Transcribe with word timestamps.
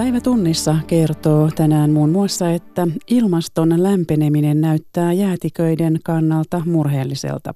Päivä 0.00 0.20
tunnissa 0.20 0.76
kertoo 0.86 1.50
tänään 1.56 1.90
muun 1.90 2.10
muassa, 2.10 2.50
että 2.50 2.86
ilmaston 3.10 3.82
lämpeneminen 3.82 4.60
näyttää 4.60 5.12
jäätiköiden 5.12 5.98
kannalta 6.04 6.62
murheelliselta. 6.66 7.54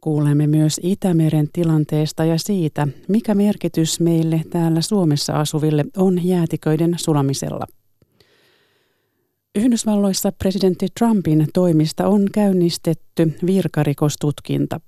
Kuulemme 0.00 0.46
myös 0.46 0.80
Itämeren 0.82 1.48
tilanteesta 1.52 2.24
ja 2.24 2.38
siitä, 2.38 2.88
mikä 3.08 3.34
merkitys 3.34 4.00
meille 4.00 4.40
täällä 4.50 4.80
Suomessa 4.80 5.40
asuville 5.40 5.84
on 5.96 6.24
jäätiköiden 6.26 6.94
sulamisella. 6.96 7.66
Yhdysvalloissa 9.54 10.32
presidentti 10.32 10.86
Trumpin 10.98 11.48
toimista 11.54 12.08
on 12.08 12.26
käynnistetty 12.32 13.34
virkarikostutkinta. 13.46 14.80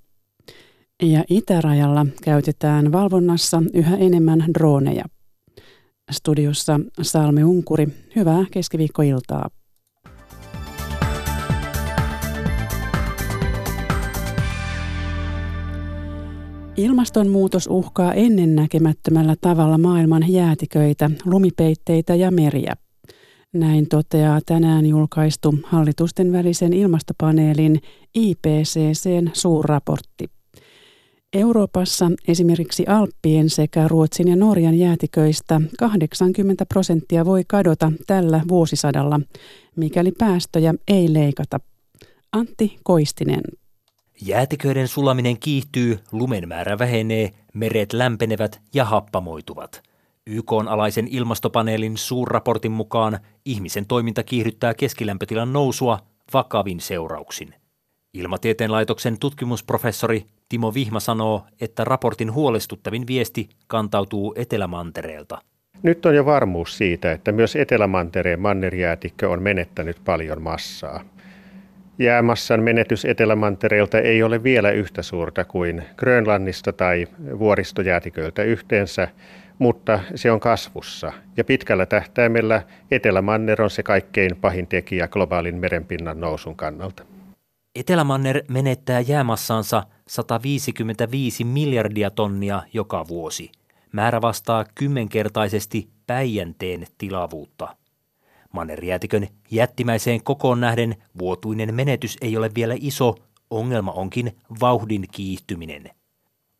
Ja 1.03 1.23
itärajalla 1.29 2.05
käytetään 2.23 2.91
valvonnassa 2.91 3.63
yhä 3.73 3.97
enemmän 3.97 4.45
droneja. 4.53 5.05
Studiossa 6.11 6.79
Salme 7.01 7.43
Unkuri, 7.43 7.87
hyvää 8.15 8.45
keskiviikkoiltaa. 8.51 9.49
Ilmastonmuutos 16.77 17.67
uhkaa 17.67 18.13
ennennäkemättömällä 18.13 19.35
tavalla 19.41 19.77
maailman 19.77 20.31
jäätiköitä, 20.31 21.11
lumipeitteitä 21.25 22.15
ja 22.15 22.31
meriä. 22.31 22.75
Näin 23.53 23.87
toteaa 23.87 24.39
tänään 24.45 24.85
julkaistu 24.85 25.55
hallitusten 25.63 26.31
välisen 26.31 26.73
ilmastopaneelin 26.73 27.81
IPCCn 28.15 29.29
suurraportti. 29.33 30.36
Euroopassa 31.33 32.11
esimerkiksi 32.27 32.85
Alppien 32.85 33.49
sekä 33.49 33.87
Ruotsin 33.87 34.27
ja 34.27 34.35
Norjan 34.35 34.75
jäätiköistä 34.75 35.61
80 35.79 36.65
prosenttia 36.65 37.25
voi 37.25 37.43
kadota 37.47 37.91
tällä 38.07 38.41
vuosisadalla, 38.47 39.19
mikäli 39.75 40.11
päästöjä 40.11 40.73
ei 40.87 41.13
leikata. 41.13 41.59
Antti 42.31 42.77
Koistinen. 42.83 43.41
Jäätiköiden 44.21 44.87
sulaminen 44.87 45.39
kiihtyy, 45.39 45.99
lumen 46.11 46.47
määrä 46.47 46.79
vähenee, 46.79 47.31
meret 47.53 47.93
lämpenevät 47.93 48.61
ja 48.73 48.85
happamoituvat. 48.85 49.83
YK-alaisen 50.25 51.07
ilmastopaneelin 51.07 51.97
suurraportin 51.97 52.71
mukaan 52.71 53.19
ihmisen 53.45 53.85
toiminta 53.85 54.23
kiihdyttää 54.23 54.73
keskilämpötilan 54.73 55.53
nousua 55.53 55.99
vakavin 56.33 56.79
seurauksin. 56.79 57.55
Ilmatieteen 58.13 58.71
laitoksen 58.71 59.19
tutkimusprofessori 59.19 60.25
Timo 60.49 60.73
Vihma 60.73 60.99
sanoo, 60.99 61.45
että 61.61 61.83
raportin 61.83 62.33
huolestuttavin 62.33 63.07
viesti 63.07 63.49
kantautuu 63.67 64.33
Etelämantereelta. 64.37 65.41
Nyt 65.83 66.05
on 66.05 66.15
jo 66.15 66.25
varmuus 66.25 66.77
siitä, 66.77 67.11
että 67.11 67.31
myös 67.31 67.55
Etelämantereen 67.55 68.39
mannerjäätikkö 68.39 69.29
on 69.29 69.41
menettänyt 69.41 69.97
paljon 70.05 70.41
massaa. 70.41 71.03
Jäämassan 71.99 72.63
menetys 72.63 73.05
Etelämantereelta 73.05 73.99
ei 73.99 74.23
ole 74.23 74.43
vielä 74.43 74.71
yhtä 74.71 75.01
suurta 75.01 75.45
kuin 75.45 75.83
Grönlannista 75.97 76.73
tai 76.73 77.07
vuoristojäätiköiltä 77.39 78.43
yhteensä, 78.43 79.07
mutta 79.59 79.99
se 80.15 80.31
on 80.31 80.39
kasvussa. 80.39 81.13
Ja 81.37 81.43
pitkällä 81.43 81.85
tähtäimellä 81.85 82.61
Etelämanner 82.91 83.61
on 83.61 83.69
se 83.69 83.83
kaikkein 83.83 84.31
pahin 84.41 84.67
tekijä 84.67 85.07
globaalin 85.07 85.55
merenpinnan 85.55 86.19
nousun 86.19 86.55
kannalta. 86.55 87.16
Etelämanner 87.79 88.43
menettää 88.49 88.99
jäämassansa 88.99 89.83
155 90.07 91.43
miljardia 91.43 92.09
tonnia 92.09 92.63
joka 92.73 93.07
vuosi. 93.07 93.51
Määrä 93.91 94.21
vastaa 94.21 94.65
kymmenkertaisesti 94.75 95.89
Päijänteen 96.07 96.87
tilavuutta. 96.97 97.75
Mannerjäätikön 98.53 99.27
jättimäiseen 99.51 100.23
kokoon 100.23 100.59
nähden 100.59 100.95
vuotuinen 101.19 101.75
menetys 101.75 102.17
ei 102.21 102.37
ole 102.37 102.51
vielä 102.55 102.73
iso, 102.77 103.15
ongelma 103.49 103.91
onkin 103.91 104.37
vauhdin 104.59 105.05
kiihtyminen. 105.11 105.89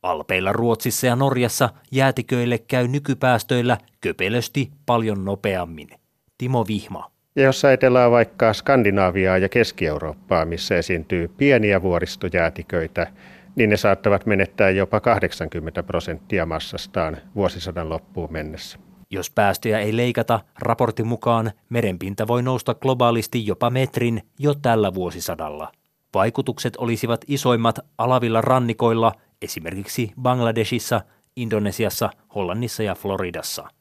Alpeilla 0.04 0.54
Ruotsissa 0.54 1.08
ja 1.08 1.16
Norjassa 1.16 1.70
jäätiköille 1.92 2.58
käy 2.58 2.88
nykypäästöillä 2.88 3.78
köpelösti 4.02 4.72
paljon 4.86 5.26
nopeammin. 5.26 5.90
Timo 6.38 6.66
Vihma. 6.68 7.17
Ja 7.38 7.44
jos 7.44 7.66
ajatellaan 7.66 8.12
vaikka 8.12 8.54
Skandinaaviaa 8.54 9.38
ja 9.38 9.50
Keski-Eurooppaa, 9.50 10.46
missä 10.46 10.78
esiintyy 10.78 11.28
pieniä 11.28 11.82
vuoristojäätiköitä, 11.82 13.08
niin 13.56 13.70
ne 13.70 13.78
saattavat 13.78 14.26
menettää 14.26 14.70
jopa 14.70 15.00
80 15.00 15.84
prosenttia 15.84 16.46
massastaan 16.46 17.18
vuosisadan 17.36 17.90
loppuun 17.90 18.32
mennessä. 18.32 18.80
Jos 19.10 19.32
päästöjä 19.32 19.80
ei 19.80 19.98
leikata, 19.98 20.40
raportin 20.60 21.08
mukaan 21.08 21.52
merenpinta 21.70 22.28
voi 22.28 22.44
nousta 22.44 22.74
globaalisti 22.74 23.48
jopa 23.48 23.70
metrin 23.70 24.22
jo 24.40 24.54
tällä 24.54 24.94
vuosisadalla. 24.94 25.72
Vaikutukset 26.14 26.76
olisivat 26.78 27.26
isoimmat 27.28 27.80
alavilla 27.98 28.42
rannikoilla, 28.42 29.12
esimerkiksi 29.42 30.12
Bangladesissa, 30.22 31.02
Indonesiassa, 31.36 32.10
Hollannissa 32.36 32.84
ja 32.84 32.96
Floridassa. 32.96 33.77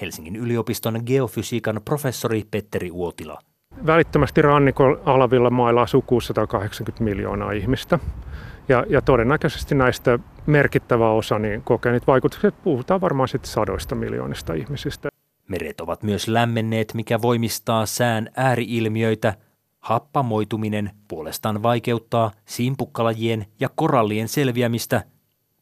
Helsingin 0.00 0.36
yliopiston 0.36 1.02
geofysiikan 1.06 1.80
professori 1.84 2.44
Petteri 2.50 2.90
Uotila. 2.90 3.38
Välittömästi 3.86 4.42
rannikon 4.42 5.00
alavilla 5.04 5.50
mailla 5.50 5.82
asuu 5.82 6.02
680 6.02 7.04
miljoonaa 7.04 7.52
ihmistä. 7.52 7.98
Ja, 8.68 8.84
ja 8.88 9.02
todennäköisesti 9.02 9.74
näistä 9.74 10.18
merkittävä 10.46 11.10
osa 11.10 11.38
niin 11.38 11.62
kokee 11.62 11.92
niitä 11.92 12.06
vaikutuksia. 12.06 12.52
Puhutaan 12.52 13.00
varmaan 13.00 13.28
sitten 13.28 13.50
sadoista 13.50 13.94
miljoonista 13.94 14.54
ihmisistä. 14.54 15.08
Meret 15.48 15.80
ovat 15.80 16.02
myös 16.02 16.28
lämmenneet, 16.28 16.94
mikä 16.94 17.22
voimistaa 17.22 17.86
sään 17.86 18.28
ääriilmiöitä. 18.36 19.34
Happamoituminen 19.80 20.90
puolestaan 21.08 21.62
vaikeuttaa 21.62 22.30
simpukkalajien 22.44 23.46
ja 23.60 23.68
korallien 23.74 24.28
selviämistä. 24.28 25.02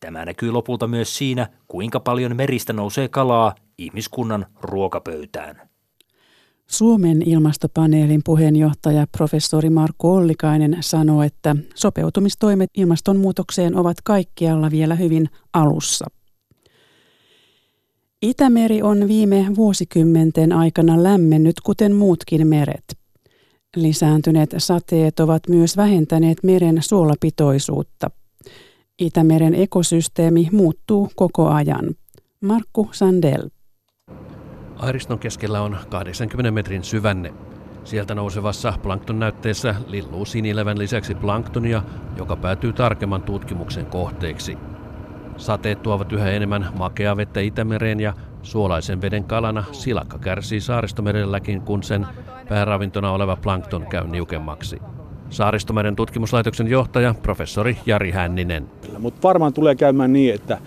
Tämä 0.00 0.24
näkyy 0.24 0.50
lopulta 0.50 0.86
myös 0.86 1.18
siinä, 1.18 1.48
kuinka 1.68 2.00
paljon 2.00 2.36
meristä 2.36 2.72
nousee 2.72 3.08
kalaa 3.08 3.54
ihmiskunnan 3.78 4.46
ruokapöytään. 4.62 5.68
Suomen 6.66 7.22
ilmastopaneelin 7.28 8.20
puheenjohtaja 8.24 9.06
professori 9.16 9.70
Markku 9.70 10.12
Ollikainen 10.12 10.76
sanoi, 10.80 11.26
että 11.26 11.56
sopeutumistoimet 11.74 12.70
ilmastonmuutokseen 12.76 13.76
ovat 13.76 13.96
kaikkialla 14.04 14.70
vielä 14.70 14.94
hyvin 14.94 15.28
alussa. 15.52 16.06
Itämeri 18.22 18.82
on 18.82 19.08
viime 19.08 19.46
vuosikymmenten 19.56 20.52
aikana 20.52 21.02
lämmennyt, 21.02 21.60
kuten 21.60 21.94
muutkin 21.94 22.46
meret. 22.46 22.98
Lisääntyneet 23.76 24.54
sateet 24.58 25.20
ovat 25.20 25.42
myös 25.48 25.76
vähentäneet 25.76 26.38
meren 26.42 26.82
suolapitoisuutta. 26.82 28.10
Itämeren 28.98 29.54
ekosysteemi 29.54 30.48
muuttuu 30.52 31.10
koko 31.16 31.48
ajan. 31.48 31.94
Markku 32.40 32.88
Sandel. 32.92 33.48
Airiston 34.78 35.18
keskellä 35.18 35.62
on 35.62 35.76
80 35.88 36.50
metrin 36.50 36.84
syvänne. 36.84 37.34
Sieltä 37.84 38.14
nousevassa 38.14 38.72
plankton-näytteessä 38.82 39.74
lilluu 39.86 40.24
sinilevän 40.24 40.78
lisäksi 40.78 41.14
planktonia, 41.14 41.82
joka 42.16 42.36
päätyy 42.36 42.72
tarkemman 42.72 43.22
tutkimuksen 43.22 43.86
kohteeksi. 43.86 44.58
Sateet 45.36 45.82
tuovat 45.82 46.12
yhä 46.12 46.30
enemmän 46.30 46.68
makeaa 46.78 47.16
vettä 47.16 47.40
Itämereen 47.40 48.00
ja 48.00 48.14
suolaisen 48.42 49.00
veden 49.00 49.24
kalana 49.24 49.64
silakka 49.72 50.18
kärsii 50.18 50.60
saaristomerelläkin, 50.60 51.60
kun 51.60 51.82
sen 51.82 52.06
pääravintona 52.48 53.12
oleva 53.12 53.36
plankton 53.36 53.86
käy 53.86 54.06
niukemmaksi. 54.06 54.82
Saaristomeren 55.30 55.96
tutkimuslaitoksen 55.96 56.68
johtaja, 56.68 57.14
professori 57.22 57.78
Jari 57.86 58.10
Hänninen. 58.10 58.70
Mutta 58.98 59.22
varmaan 59.22 59.52
tulee 59.52 59.74
käymään 59.74 60.12
niin, 60.12 60.34
että 60.34 60.58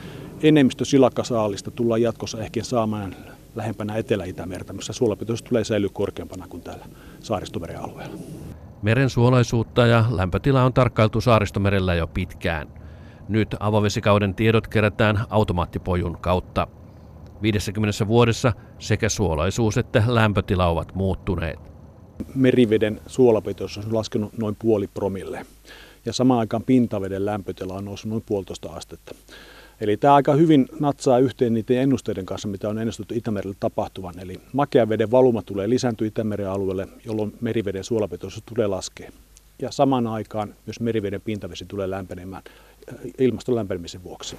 enemmistö 0.43 0.85
silakkasaalista 0.85 1.71
tullaan 1.71 2.01
jatkossa 2.01 2.39
ehkä 2.39 2.63
saamaan 2.63 3.15
lähempänä 3.55 3.95
Etelä-Itämerta, 3.95 4.73
missä 4.73 4.93
suolapitoisuus 4.93 5.43
tulee 5.43 5.63
säilyä 5.63 5.89
korkeampana 5.93 6.47
kuin 6.47 6.63
täällä 6.63 6.85
Saaristomeren 7.19 7.79
alueella. 7.79 8.15
Meren 8.81 9.09
suolaisuutta 9.09 9.85
ja 9.85 10.05
lämpötila 10.09 10.63
on 10.63 10.73
tarkkailtu 10.73 11.21
Saaristomerellä 11.21 11.95
jo 11.95 12.07
pitkään. 12.07 12.67
Nyt 13.29 13.55
avovesikauden 13.59 14.35
tiedot 14.35 14.67
kerätään 14.67 15.25
automaattipojun 15.29 16.17
kautta. 16.21 16.67
50 17.41 18.07
vuodessa 18.07 18.53
sekä 18.79 19.09
suolaisuus 19.09 19.77
että 19.77 20.03
lämpötila 20.07 20.67
ovat 20.67 20.95
muuttuneet. 20.95 21.59
Meriveden 22.35 23.01
suolapitoisuus 23.07 23.85
on 23.85 23.93
laskenut 23.93 24.37
noin 24.37 24.55
puoli 24.59 24.87
promille 24.87 25.45
ja 26.05 26.13
samaan 26.13 26.39
aikaan 26.39 26.63
pintaveden 26.63 27.25
lämpötila 27.25 27.73
on 27.73 27.85
noussut 27.85 28.09
noin 28.09 28.23
puolitoista 28.25 28.69
astetta. 28.69 29.15
Eli 29.81 29.97
tämä 29.97 30.15
aika 30.15 30.33
hyvin 30.33 30.67
natsaa 30.79 31.19
yhteen 31.19 31.53
niiden 31.53 31.77
ennusteiden 31.77 32.25
kanssa, 32.25 32.47
mitä 32.47 32.69
on 32.69 32.79
ennustettu 32.79 33.13
Itämerellä 33.17 33.55
tapahtuvan. 33.59 34.19
Eli 34.19 34.41
makean 34.53 34.89
veden 34.89 35.11
valuma 35.11 35.41
tulee 35.41 35.69
lisääntyä 35.69 36.07
Itämeren 36.07 36.49
alueelle, 36.49 36.87
jolloin 37.05 37.33
meriveden 37.41 37.83
suolapitoisuus 37.83 38.43
tulee 38.43 38.67
laskea. 38.67 39.11
Ja 39.61 39.71
samaan 39.71 40.07
aikaan 40.07 40.55
myös 40.65 40.79
meriveden 40.79 41.21
pintavesi 41.21 41.65
tulee 41.65 41.89
lämpenemään. 41.89 42.43
ilmaston 43.17 43.55
lämpenemisen 43.55 44.03
vuoksi. 44.03 44.37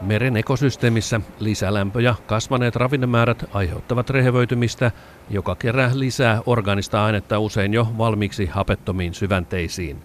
Meren 0.00 0.36
ekosysteemissä 0.36 1.20
lisälämpö 1.40 2.00
ja 2.00 2.14
kasvaneet 2.26 2.76
ravinnemäärät 2.76 3.44
aiheuttavat 3.52 4.10
rehevöitymistä, 4.10 4.90
joka 5.30 5.54
kerää 5.54 5.90
lisää 5.94 6.42
organista 6.46 7.04
ainetta 7.04 7.38
usein 7.38 7.74
jo 7.74 7.86
valmiiksi 7.98 8.46
hapettomiin 8.46 9.14
syvänteisiin. 9.14 9.96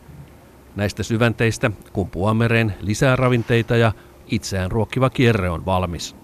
Näistä 0.76 1.04
syvänteistä 1.04 1.72
kumpuaa 1.94 2.34
mereen 2.34 2.76
lisää 2.82 3.16
ravinteita 3.16 3.76
ja 3.76 3.92
itseään 4.32 4.72
ruokkiva 4.72 5.10
kierre 5.10 5.50
on 5.50 5.66
valmis. 5.66 6.16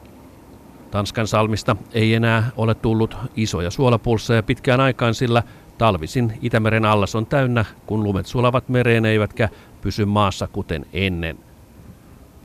Tanskan 0.92 1.28
salmista 1.28 1.75
ei 1.94 2.13
enää 2.13 2.52
ole 2.57 2.75
tullut 2.75 3.18
isoja 3.36 3.72
suolapulsseja 3.72 4.44
pitkään 4.44 4.80
aikaan, 4.80 5.13
sillä 5.13 5.44
talvisin 5.78 6.34
Itämeren 6.42 6.86
allas 6.86 7.16
on 7.16 7.25
täynnä, 7.25 7.66
kun 7.86 8.04
lumet 8.04 8.25
sulavat 8.25 8.69
mereen 8.69 9.06
eivätkä 9.06 9.50
pysy 9.81 10.06
maassa 10.06 10.48
kuten 10.48 10.86
ennen. 10.94 11.38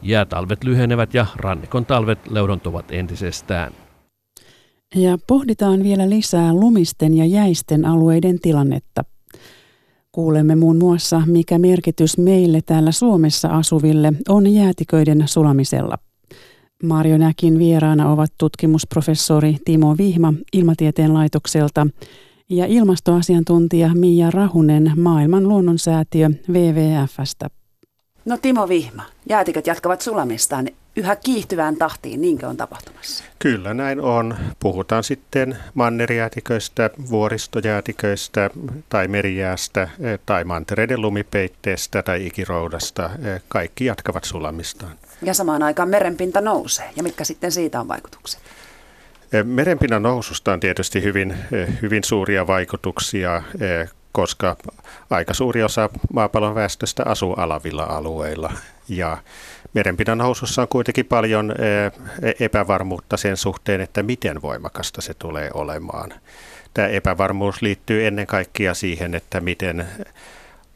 Jäätalvet 0.03 0.65
lyhenevät 0.65 1.15
ja 1.15 1.27
rannikon 1.37 1.87
talvet 1.87 2.31
leudontuvat 2.31 2.93
entisestään. 2.93 3.73
Ja 4.95 5.19
pohditaan 5.27 5.83
vielä 5.83 6.11
lisää 6.11 6.55
lumisten 6.55 7.17
ja 7.17 7.27
jäisten 7.27 7.85
alueiden 7.85 8.41
tilannetta. 8.41 9.05
Kuulemme 10.13 10.57
muun 10.57 10.79
muassa, 10.79 11.23
mikä 11.27 11.59
merkitys 11.59 12.19
meille 12.19 12.61
täällä 12.67 12.93
Suomessa 12.93 13.49
asuville 13.49 14.13
on 14.29 14.55
jäätiköiden 14.55 15.23
sulamisella. 15.27 15.99
Näkin 17.19 17.59
vieraana 17.59 18.13
ovat 18.13 18.33
tutkimusprofessori 18.39 19.57
Timo 19.65 19.95
Vihma 19.99 20.35
Ilmatieteen 20.53 21.15
laitokselta 21.15 21.87
ja 22.49 22.67
ilmastoasiantuntija 22.67 23.91
Mia 23.95 24.31
Rahunen 24.31 24.93
Maailman 24.97 25.49
luonnonsäätiö 25.49 26.31
WWFstä. 26.49 27.51
No 28.25 28.39
Timo 28.43 28.69
Vihma, 28.69 29.03
jäätiköt 29.29 29.67
jatkavat 29.67 30.01
sulamistaan 30.01 30.69
yhä 31.01 31.17
kiihtyvään 31.17 31.77
tahtiin, 31.77 32.21
niinkö 32.21 32.49
on 32.49 32.57
tapahtumassa? 32.57 33.25
Kyllä 33.39 33.75
näin 33.75 34.01
on. 34.01 34.37
Puhutaan 34.61 35.05
sitten 35.05 35.57
mannerjäätiköistä, 35.75 36.91
vuoristojäätiköistä 37.11 38.51
tai 38.89 39.09
merijäästä 39.09 39.83
eh, 39.83 40.19
tai 40.27 40.45
mantereiden 40.45 41.01
lumipeitteestä 41.01 42.03
tai 42.03 42.27
ikiroudasta. 42.27 43.11
Eh, 43.25 43.43
kaikki 43.49 43.85
jatkavat 43.85 44.25
sulamistaan. 44.25 44.93
Ja 45.23 45.35
samaan 45.35 45.63
aikaan 45.63 45.89
merenpinta 45.89 46.41
nousee. 46.41 46.91
Ja 46.97 47.03
mitkä 47.03 47.25
sitten 47.25 47.53
siitä 47.53 47.81
on 47.81 47.89
vaikutukset? 47.89 48.41
Eh, 49.33 49.45
merenpinnan 49.45 50.03
noususta 50.03 50.53
on 50.53 50.61
tietysti 50.61 51.03
hyvin, 51.03 51.35
hyvin 51.83 52.05
suuria 52.05 52.47
vaikutuksia 52.47 53.43
koska 54.13 54.57
aika 55.11 55.35
suuri 55.35 55.63
osa 55.63 55.89
maapallon 56.13 56.55
väestöstä 56.55 57.03
asuu 57.07 57.35
alavilla 57.35 57.83
alueilla. 57.83 58.53
Ja 58.89 59.19
merenpinnan 59.75 60.19
nousussa 60.19 60.63
on 60.63 60.69
kuitenkin 60.69 61.07
paljon 61.07 61.51
eh, 61.51 62.35
epävarmuutta 62.41 63.17
sen 63.17 63.37
suhteen, 63.37 63.81
että 63.81 64.03
miten 64.03 64.43
voimakasta 64.43 65.01
se 65.01 65.15
tulee 65.15 65.51
olemaan. 65.55 66.13
Tämä 66.75 66.89
epävarmuus 66.89 67.63
liittyy 67.63 68.07
ennen 68.07 68.27
kaikkea 68.27 68.75
siihen, 68.75 69.15
että 69.15 69.41
miten 69.41 69.87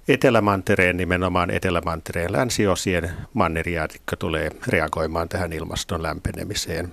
Etelämantereen, 0.09 0.97
nimenomaan 0.97 1.51
Etelämantereen 1.51 2.33
länsiosien 2.33 3.11
mannerjäätikkö 3.35 4.17
tulee 4.17 4.51
reagoimaan 4.67 5.29
tähän 5.29 5.53
ilmaston 5.53 6.03
lämpenemiseen. 6.03 6.93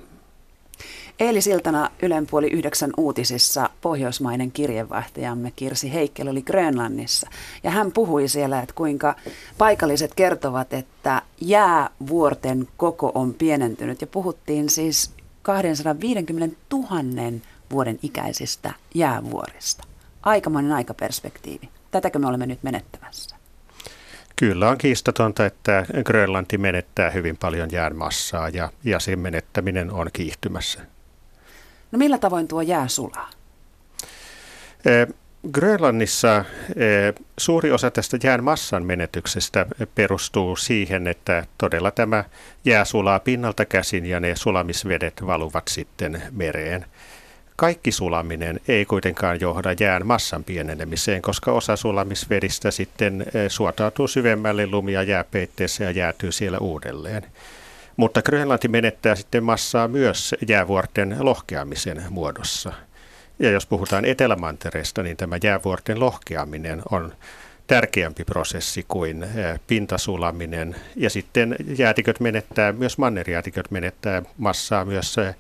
Eilisiltana 1.22 1.90
Ylen 2.02 2.28
puoli 2.28 2.48
yhdeksän 2.48 2.92
uutisissa 2.98 3.70
pohjoismainen 3.82 4.52
kirjeenvaihtajamme 4.52 5.52
Kirsi 5.56 5.94
Heikkel 5.94 6.28
oli 6.28 6.42
Grönlannissa. 6.42 7.30
Ja 7.64 7.72
hän 7.72 7.92
puhui 7.92 8.28
siellä, 8.28 8.62
että 8.62 8.76
kuinka 8.76 9.16
paikalliset 9.58 10.14
kertovat, 10.14 10.74
että 10.74 11.22
jäävuorten 11.42 12.68
koko 12.78 13.12
on 13.16 13.34
pienentynyt. 13.34 14.02
Ja 14.02 14.08
puhuttiin 14.08 14.70
siis 14.70 15.14
250 15.42 16.56
000 16.74 16.86
vuoden 17.72 18.00
ikäisistä 18.04 18.74
jäävuorista. 18.96 19.84
Aikamoinen 20.22 20.72
aikaperspektiivi. 20.72 21.70
Tätäkö 21.92 22.20
me 22.20 22.28
olemme 22.28 22.46
nyt 22.46 22.64
menettämässä? 22.64 23.36
Kyllä 24.36 24.70
on 24.70 24.78
kiistatonta, 24.78 25.46
että 25.46 25.86
Grönlanti 26.04 26.58
menettää 26.58 27.10
hyvin 27.10 27.38
paljon 27.38 27.70
jäänmassaa 27.72 28.50
ja, 28.50 28.70
ja 28.84 29.00
sen 29.00 29.20
menettäminen 29.20 29.92
on 29.92 30.10
kiihtymässä. 30.14 30.82
No 31.92 31.98
millä 31.98 32.18
tavoin 32.18 32.48
tuo 32.48 32.62
jää 32.62 32.88
sulaa? 32.88 33.30
Grönlannissa 35.52 36.46
suuri 37.38 37.72
osa 37.72 37.92
tästä 37.92 38.18
jään 38.24 38.44
massan 38.44 38.86
menetyksestä 38.86 39.66
perustuu 39.96 40.56
siihen, 40.56 41.08
että 41.08 41.46
todella 41.58 41.92
tämä 41.92 42.24
jää 42.66 42.86
sulaa 42.86 43.20
pinnalta 43.20 43.66
käsin 43.66 44.06
ja 44.06 44.20
ne 44.20 44.36
sulamisvedet 44.36 45.26
valuvat 45.26 45.68
sitten 45.68 46.22
mereen. 46.32 46.86
Kaikki 47.56 47.92
sulaminen 47.92 48.60
ei 48.68 48.86
kuitenkaan 48.86 49.42
johda 49.42 49.76
jään 49.80 50.08
massan 50.08 50.44
pienenemiseen, 50.44 51.22
koska 51.22 51.52
osa 51.52 51.76
sulamisvedistä 51.76 52.72
sitten 52.72 53.26
suotautuu 53.48 54.08
syvemmälle 54.08 54.68
lumia 54.68 55.04
jääpeitteessä 55.04 55.84
ja 55.84 55.92
jäätyy 55.92 56.32
siellä 56.32 56.58
uudelleen. 56.58 57.26
Mutta 57.98 58.22
Grönlanti 58.22 58.68
menettää 58.68 59.16
sitten 59.16 59.44
massaa 59.44 59.88
myös 59.88 60.36
jäävuorten 60.48 61.16
lohkeamisen 61.20 62.04
muodossa. 62.10 62.74
Ja 63.40 63.52
jos 63.52 63.66
puhutaan 63.66 64.06
Etelämantereesta, 64.06 65.04
niin 65.04 65.18
tämä 65.18 65.38
jäävuorten 65.44 66.00
lohkeaminen 66.00 66.82
on 66.92 67.14
tärkeämpi 67.68 68.24
prosessi 68.24 68.86
kuin 68.88 69.24
eh, 69.24 69.60
pintasulaminen. 69.68 70.76
Ja 70.96 71.10
sitten 71.10 71.56
jäätiköt 71.78 72.20
menettää, 72.20 72.72
myös 72.72 72.98
mannerjäätiköt 72.98 73.72
menettää 73.72 74.22
massaa 74.38 74.86
myös 74.86 75.18
eh, 75.18 75.36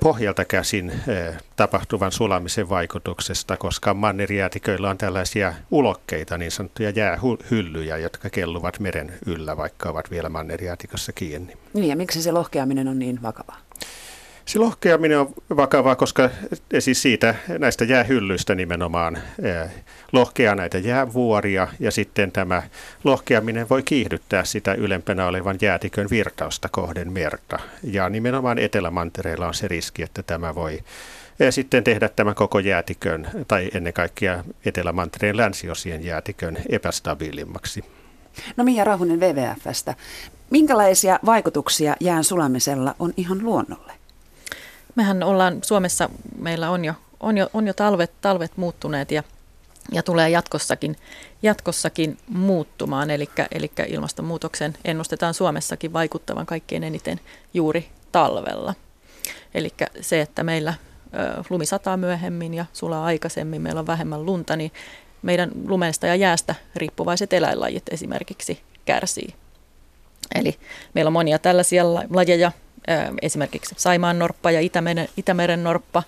pohjalta 0.00 0.44
käsin 0.44 0.90
eh, 0.90 1.36
tapahtuvan 1.56 2.12
sulamisen 2.12 2.68
vaikutuksesta, 2.68 3.56
koska 3.56 3.94
mannerjäätiköillä 3.94 4.90
on 4.90 4.98
tällaisia 4.98 5.54
ulokkeita, 5.70 6.38
niin 6.38 6.50
sanottuja 6.50 6.90
jäähyllyjä, 6.90 7.96
jotka 7.96 8.30
kelluvat 8.30 8.80
meren 8.80 9.12
yllä, 9.26 9.56
vaikka 9.56 9.88
ovat 9.88 10.10
vielä 10.10 10.28
mannerjäätikossa 10.28 11.12
kiinni. 11.12 11.56
Niin, 11.74 11.88
ja 11.88 11.96
miksi 11.96 12.22
se 12.22 12.32
lohkeaminen 12.32 12.88
on 12.88 12.98
niin 12.98 13.22
vakavaa? 13.22 13.58
Se 14.50 14.58
lohkeaminen 14.58 15.20
on 15.20 15.34
vakavaa, 15.56 15.96
koska 15.96 16.30
siis 16.78 17.02
siitä 17.02 17.34
näistä 17.58 17.84
jäähyllyistä 17.84 18.54
nimenomaan 18.54 19.18
eh, 19.42 19.70
lohkeaa 20.12 20.54
näitä 20.54 20.78
jäävuoria 20.78 21.68
ja 21.80 21.90
sitten 21.90 22.32
tämä 22.32 22.62
lohkeaminen 23.04 23.68
voi 23.68 23.82
kiihdyttää 23.82 24.44
sitä 24.44 24.74
ylempänä 24.74 25.26
olevan 25.26 25.58
jäätikön 25.60 26.06
virtausta 26.10 26.68
kohden 26.68 27.12
merta. 27.12 27.58
Ja 27.82 28.08
nimenomaan 28.08 28.58
Etelämantereella 28.58 29.46
on 29.46 29.54
se 29.54 29.68
riski, 29.68 30.02
että 30.02 30.22
tämä 30.22 30.54
voi 30.54 30.78
eh, 31.40 31.52
sitten 31.52 31.84
tehdä 31.84 32.08
tämän 32.08 32.34
koko 32.34 32.58
jäätikön 32.58 33.28
tai 33.48 33.70
ennen 33.74 33.92
kaikkea 33.92 34.44
Etelämantereen 34.64 35.36
länsiosien 35.36 36.04
jäätikön 36.04 36.58
epästabiilimmaksi. 36.68 37.84
No 38.56 38.64
Mia 38.64 38.84
Rahunen 38.84 39.20
WWFstä. 39.20 39.94
Minkälaisia 40.50 41.18
vaikutuksia 41.26 41.96
jään 42.00 42.24
sulamisella 42.24 42.94
on 42.98 43.12
ihan 43.16 43.44
luonnolle? 43.44 43.99
Mehän 44.94 45.22
ollaan 45.22 45.58
Suomessa, 45.62 46.10
meillä 46.38 46.70
on 46.70 46.84
jo, 46.84 46.94
on 47.20 47.38
jo, 47.38 47.50
on 47.54 47.66
jo 47.66 47.74
talvet, 47.74 48.12
talvet 48.20 48.56
muuttuneet 48.56 49.10
ja, 49.10 49.22
ja 49.92 50.02
tulee 50.02 50.30
jatkossakin, 50.30 50.96
jatkossakin 51.42 52.18
muuttumaan. 52.28 53.10
Eli, 53.10 53.28
eli 53.50 53.70
ilmastonmuutoksen 53.86 54.74
ennustetaan 54.84 55.34
Suomessakin 55.34 55.92
vaikuttavan 55.92 56.46
kaikkein 56.46 56.84
eniten 56.84 57.20
juuri 57.54 57.88
talvella. 58.12 58.74
Eli 59.54 59.70
se, 60.00 60.20
että 60.20 60.42
meillä 60.42 60.74
lumi 61.50 61.66
sataa 61.66 61.96
myöhemmin 61.96 62.54
ja 62.54 62.64
sulaa 62.72 63.04
aikaisemmin, 63.04 63.62
meillä 63.62 63.80
on 63.80 63.86
vähemmän 63.86 64.26
lunta, 64.26 64.56
niin 64.56 64.72
meidän 65.22 65.50
lumesta 65.66 66.06
ja 66.06 66.14
jäästä 66.14 66.54
riippuvaiset 66.76 67.32
eläinlajit 67.32 67.82
esimerkiksi 67.90 68.60
kärsii. 68.84 69.34
Eli 70.34 70.58
meillä 70.94 71.08
on 71.08 71.12
monia 71.12 71.38
tällaisia 71.38 71.94
lajeja, 71.94 72.52
esimerkiksi 73.22 73.74
Saimaan 73.78 74.18
norppa 74.18 74.50
ja 74.50 74.60
Itämeren, 74.60 75.08
Itämeren 75.16 75.64
norppa, 75.64 76.02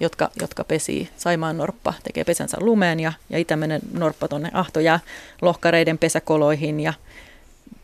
jotka, 0.00 0.30
jotka 0.40 0.64
pesii. 0.64 1.08
Saimaan 1.16 1.56
norppa 1.56 1.94
tekee 2.02 2.24
pesänsä 2.24 2.56
lumeen 2.60 3.00
ja, 3.00 3.12
ja 3.30 3.38
Itämeren 3.38 3.80
norppa 3.92 4.28
tuonne 4.28 4.50
ahtojää 4.52 5.00
lohkareiden 5.42 5.98
pesäkoloihin 5.98 6.80
ja 6.80 6.92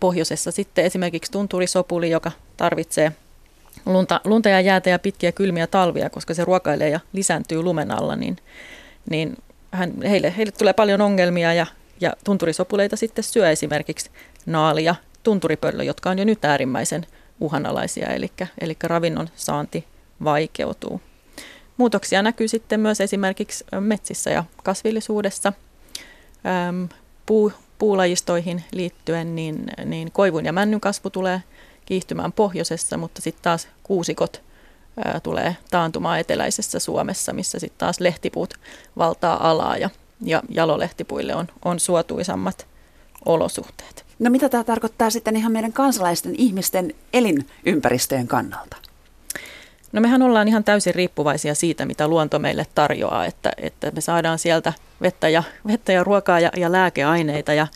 pohjoisessa 0.01 0.51
sitten 0.51 0.85
esimerkiksi 0.85 1.33
tunturisopuli, 1.33 2.11
joka 2.11 2.33
tarvitsee 2.57 3.13
lunta, 3.87 4.21
lunta 4.25 4.49
ja 4.49 4.61
jäätä 4.61 4.91
ja 4.91 4.99
pitkiä 4.99 5.33
kylmiä 5.33 5.67
talvia, 5.67 6.11
koska 6.11 6.35
se 6.35 6.45
ruokailee 6.45 6.89
ja 6.89 7.01
lisääntyy 7.13 7.63
lumen 7.63 7.91
alla, 7.91 8.17
niin, 8.17 8.37
niin 9.11 9.37
hän, 9.71 9.93
heille, 10.03 10.35
heille 10.37 10.53
tulee 10.53 10.73
paljon 10.73 11.01
ongelmia 11.01 11.55
ja, 11.55 11.67
ja 12.01 12.13
tunturisopuleita 12.25 12.97
sitten 12.97 13.25
syö 13.25 13.51
esimerkiksi 13.51 14.11
naali 14.47 14.85
ja 14.85 14.95
tunturipöllö, 15.23 15.83
jotka 15.83 16.11
on 16.11 16.19
jo 16.19 16.25
nyt 16.25 16.45
äärimmäisen 16.45 17.07
uhanalaisia, 17.41 18.09
eli, 18.09 18.31
eli 18.61 18.77
ravinnon 18.83 19.29
saanti 19.37 19.85
vaikeutuu. 20.25 21.01
Muutoksia 21.77 22.23
näkyy 22.23 22.49
sitten 22.49 22.81
myös 22.81 23.01
esimerkiksi 23.01 23.65
metsissä 23.81 24.31
ja 24.31 24.45
kasvillisuudessa. 24.65 25.53
Puu, 27.27 27.53
puulajistoihin 27.79 28.65
liittyen, 28.73 29.37
niin, 29.37 29.67
niin 29.85 30.13
koivun 30.13 30.45
ja 30.45 30.53
männyn 30.53 30.81
kasvu 30.81 31.11
tulee 31.11 31.43
kiihtymään 31.87 32.33
pohjoisessa, 32.33 32.97
mutta 32.97 33.23
sitten 33.23 33.43
taas 33.43 33.69
kuusikot 33.83 34.43
tulee 35.23 35.57
taantumaan 35.71 36.21
eteläisessä 36.21 36.79
Suomessa, 36.79 37.33
missä 37.33 37.59
sitten 37.59 37.79
taas 37.79 38.01
lehtipuut 38.01 38.55
valtaa 38.99 39.51
alaa 39.51 39.77
ja, 39.77 39.91
ja 40.21 40.43
jalolehtipuille 40.49 41.35
on, 41.35 41.47
on 41.65 41.81
suotuisammat 41.81 42.67
olosuhteet. 43.25 44.06
No 44.19 44.31
mitä 44.31 44.49
tämä 44.49 44.65
tarkoittaa 44.65 45.11
sitten 45.11 45.37
ihan 45.37 45.53
meidän 45.53 45.73
kansalaisten 45.73 46.35
ihmisten 46.39 46.95
elinympäristöjen 47.13 48.29
kannalta? 48.29 48.77
No 49.93 50.01
mehän 50.01 50.23
ollaan 50.23 50.49
ihan 50.49 50.65
täysin 50.65 50.95
riippuvaisia 50.95 51.55
siitä, 51.55 51.87
mitä 51.87 52.09
luonto 52.09 52.39
meille 52.39 52.67
tarjoaa, 52.75 53.27
että, 53.27 53.53
että 53.57 53.91
me 53.91 54.01
saadaan 54.01 54.39
sieltä 54.39 54.73
vettä 55.01 55.29
ja, 55.29 55.43
vettä 55.67 55.93
ja 55.93 56.05
ruokaa 56.05 56.41
ja, 56.41 56.51
ja 56.57 56.73
lääkeaineita 56.73 57.53
ja 57.53 57.67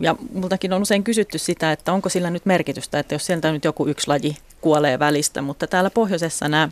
ja 0.00 0.16
multakin 0.32 0.72
on 0.72 0.82
usein 0.82 1.04
kysytty 1.04 1.38
sitä, 1.38 1.72
että 1.72 1.92
onko 1.92 2.08
sillä 2.08 2.30
nyt 2.30 2.46
merkitystä, 2.46 2.98
että 2.98 3.14
jos 3.14 3.26
sieltä 3.26 3.52
nyt 3.52 3.64
joku 3.64 3.86
yksi 3.86 4.08
laji 4.08 4.36
kuolee 4.60 4.98
välistä, 4.98 5.42
mutta 5.42 5.66
täällä 5.66 5.90
pohjoisessa 5.90 6.48
nämä 6.48 6.68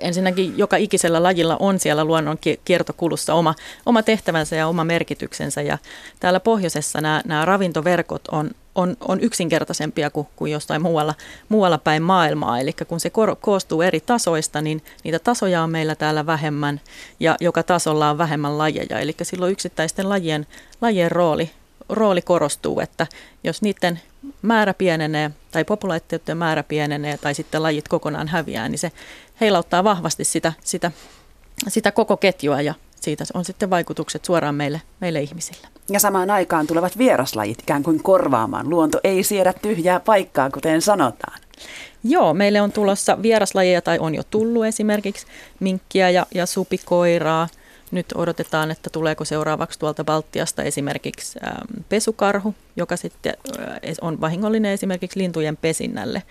ensinnäkin 0.00 0.58
joka 0.58 0.76
ikisellä 0.76 1.22
lajilla 1.22 1.56
on 1.60 1.78
siellä 1.78 2.04
luonnon 2.04 2.38
kiertokulussa 2.64 3.34
oma, 3.34 3.54
oma 3.86 4.02
tehtävänsä 4.02 4.56
ja 4.56 4.66
oma 4.68 4.84
merkityksensä. 4.84 5.62
Ja 5.62 5.78
täällä 6.20 6.40
pohjoisessa 6.40 7.00
nämä, 7.00 7.22
nämä 7.24 7.44
ravintoverkot 7.44 8.28
on, 8.28 8.50
on, 8.74 8.96
on 9.00 9.20
yksinkertaisempia 9.20 10.10
kuin, 10.10 10.26
kuin 10.36 10.52
jostain 10.52 10.82
muualla, 10.82 11.14
muualla 11.48 11.78
päin 11.78 12.02
maailmaa. 12.02 12.60
Eli 12.60 12.72
kun 12.88 13.00
se 13.00 13.08
ko- 13.08 13.36
koostuu 13.40 13.82
eri 13.82 14.00
tasoista, 14.00 14.60
niin 14.60 14.82
niitä 15.04 15.18
tasoja 15.18 15.62
on 15.62 15.70
meillä 15.70 15.94
täällä 15.94 16.26
vähemmän 16.26 16.80
ja 17.20 17.36
joka 17.40 17.62
tasolla 17.62 18.10
on 18.10 18.18
vähemmän 18.18 18.58
lajeja. 18.58 18.98
Eli 18.98 19.14
silloin 19.22 19.52
yksittäisten 19.52 20.08
lajien, 20.08 20.46
lajien 20.80 21.12
rooli, 21.12 21.50
rooli 21.88 22.22
korostuu, 22.22 22.80
että 22.80 23.06
jos 23.44 23.62
niiden 23.62 24.00
määrä 24.42 24.74
pienenee 24.74 25.30
tai 25.52 25.64
populaatioiden 25.64 26.36
määrä 26.36 26.62
pienenee 26.62 27.18
tai 27.18 27.34
sitten 27.34 27.62
lajit 27.62 27.88
kokonaan 27.88 28.28
häviää, 28.28 28.68
niin 28.68 28.78
se 28.78 28.92
heilauttaa 29.40 29.84
vahvasti 29.84 30.24
sitä, 30.24 30.52
sitä, 30.64 30.92
sitä 31.68 31.92
koko 31.92 32.16
ketjua 32.16 32.60
ja 32.60 32.74
siitä 33.00 33.24
on 33.34 33.44
sitten 33.44 33.70
vaikutukset 33.70 34.24
suoraan 34.24 34.54
meille, 34.54 34.82
meille 35.00 35.20
ihmisille. 35.20 35.68
Ja 35.88 36.00
samaan 36.00 36.30
aikaan 36.30 36.66
tulevat 36.66 36.98
vieraslajit 36.98 37.60
ikään 37.62 37.82
kuin 37.82 38.02
korvaamaan. 38.02 38.70
Luonto 38.70 39.00
ei 39.04 39.22
siedä 39.22 39.52
tyhjää 39.52 40.00
paikkaa, 40.00 40.50
kuten 40.50 40.82
sanotaan. 40.82 41.40
Joo, 42.04 42.34
meille 42.34 42.60
on 42.60 42.72
tulossa 42.72 43.22
vieraslajeja 43.22 43.82
tai 43.82 43.98
on 43.98 44.14
jo 44.14 44.22
tullut 44.30 44.64
esimerkiksi 44.64 45.26
minkkiä 45.60 46.10
ja, 46.10 46.26
ja 46.34 46.46
supikoiraa– 46.46 47.48
nyt 47.92 48.06
odotetaan, 48.14 48.70
että 48.70 48.90
tuleeko 48.90 49.24
seuraavaksi 49.24 49.78
tuolta 49.78 50.04
Baltiasta 50.04 50.62
esimerkiksi 50.62 51.38
ähm, 51.46 51.82
pesukarhu, 51.88 52.54
joka 52.76 52.96
sitten 52.96 53.34
äh, 53.60 53.66
on 54.00 54.20
vahingollinen 54.20 54.72
esimerkiksi 54.72 55.18
lintujen 55.18 55.56
pesinnälle. 55.56 56.22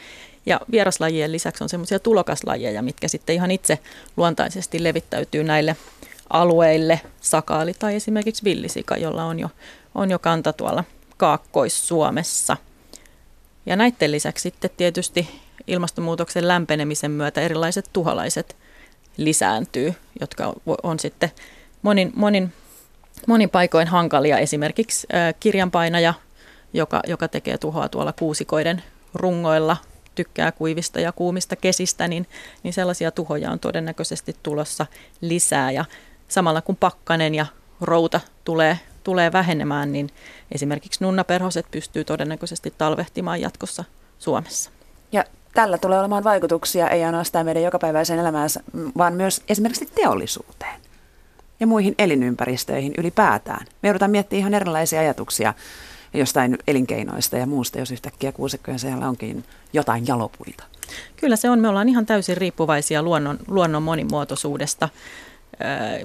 Ja 0.45 0.59
vieraslajien 0.71 1.31
lisäksi 1.31 1.63
on 1.63 1.69
semmoisia 1.69 1.99
tulokaslajeja, 1.99 2.81
mitkä 2.81 3.07
sitten 3.07 3.35
ihan 3.35 3.51
itse 3.51 3.79
luontaisesti 4.17 4.83
levittäytyy 4.83 5.43
näille 5.43 5.75
alueille, 6.29 7.01
sakaali 7.21 7.73
tai 7.73 7.95
esimerkiksi 7.95 8.43
villisika, 8.43 8.97
jolla 8.97 9.23
on 9.23 9.39
jo, 9.39 9.49
on 9.95 10.11
jo 10.11 10.19
kanta 10.19 10.53
tuolla 10.53 10.83
Kaakkois-Suomessa. 11.17 12.57
Ja 13.65 13.75
näiden 13.75 14.11
lisäksi 14.11 14.41
sitten 14.41 14.69
tietysti 14.77 15.41
ilmastonmuutoksen 15.67 16.47
lämpenemisen 16.47 17.11
myötä 17.11 17.41
erilaiset 17.41 17.89
tuholaiset 17.93 18.55
lisääntyy, 19.17 19.93
jotka 20.21 20.53
on 20.83 20.99
sitten 20.99 21.31
monin, 21.81 22.11
monin, 22.15 22.53
monin 23.27 23.49
paikoin 23.49 23.87
hankalia. 23.87 24.37
Esimerkiksi 24.37 25.07
kirjanpainaja, 25.39 26.13
joka, 26.73 27.01
joka 27.07 27.27
tekee 27.27 27.57
tuhoa 27.57 27.89
tuolla 27.89 28.13
kuusikoiden 28.13 28.83
rungoilla, 29.13 29.77
tykkää 30.15 30.51
kuivista 30.51 30.99
ja 30.99 31.11
kuumista 31.11 31.55
kesistä, 31.55 32.07
niin, 32.07 32.27
niin 32.63 32.73
sellaisia 32.73 33.11
tuhoja 33.11 33.51
on 33.51 33.59
todennäköisesti 33.59 34.35
tulossa 34.43 34.85
lisää. 35.21 35.71
Ja 35.71 35.85
samalla 36.27 36.61
kun 36.61 36.75
pakkanen 36.75 37.35
ja 37.35 37.45
routa 37.81 38.19
tulee, 38.43 38.79
tulee 39.03 39.31
vähenemään, 39.31 39.91
niin 39.91 40.09
esimerkiksi 40.51 41.03
nunnaperhoset 41.03 41.65
pystyy 41.71 42.03
todennäköisesti 42.03 42.73
talvehtimaan 42.77 43.41
jatkossa 43.41 43.83
Suomessa. 44.19 44.71
Ja 45.11 45.23
tällä 45.53 45.77
tulee 45.77 45.99
olemaan 45.99 46.23
vaikutuksia 46.23 46.89
ei 46.89 47.03
ainoastaan 47.03 47.45
meidän 47.45 47.63
jokapäiväiseen 47.63 48.19
elämään, 48.19 48.49
vaan 48.97 49.13
myös 49.13 49.41
esimerkiksi 49.49 49.89
teollisuuteen 49.95 50.81
ja 51.59 51.67
muihin 51.67 51.95
elinympäristöihin 51.97 52.93
ylipäätään. 52.97 53.65
Me 53.81 53.89
joudutaan 53.89 54.11
miettimään 54.11 54.39
ihan 54.39 54.53
erilaisia 54.53 54.99
ajatuksia 54.99 55.53
jostain 56.13 56.57
elinkeinoista 56.67 57.37
ja 57.37 57.45
muusta, 57.45 57.79
jos 57.79 57.91
yhtäkkiä 57.91 58.31
kuusikkojen 58.31 58.79
siellä 58.79 59.07
onkin 59.09 59.43
jotain 59.73 60.07
jalopuita. 60.07 60.63
Kyllä 61.17 61.35
se 61.35 61.49
on. 61.49 61.59
Me 61.59 61.67
ollaan 61.67 61.89
ihan 61.89 62.05
täysin 62.05 62.37
riippuvaisia 62.37 63.03
luonnon, 63.03 63.39
luonnon 63.47 63.83
monimuotoisuudesta. 63.83 64.89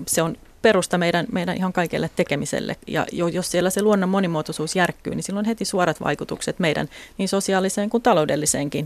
Se 0.07 0.23
on 0.23 0.37
perusta 0.63 0.99
meidän, 0.99 1.27
meidän 1.33 1.57
ihan 1.57 1.73
kaikelle 1.73 2.11
tekemiselle. 2.17 2.77
Ja 2.87 3.07
jos 3.33 3.51
siellä 3.51 3.71
se 3.71 3.83
luonnon 3.83 4.09
monimuotoisuus 4.09 4.77
järkkyy, 4.77 5.15
niin 5.15 5.23
silloin 5.23 5.47
heti 5.47 5.65
suorat 5.65 6.01
vaikutukset 6.01 6.59
meidän 6.59 6.89
niin 7.19 7.29
sosiaaliseen 7.29 7.91
kuin 7.91 8.03
taloudelliseenkin 8.03 8.85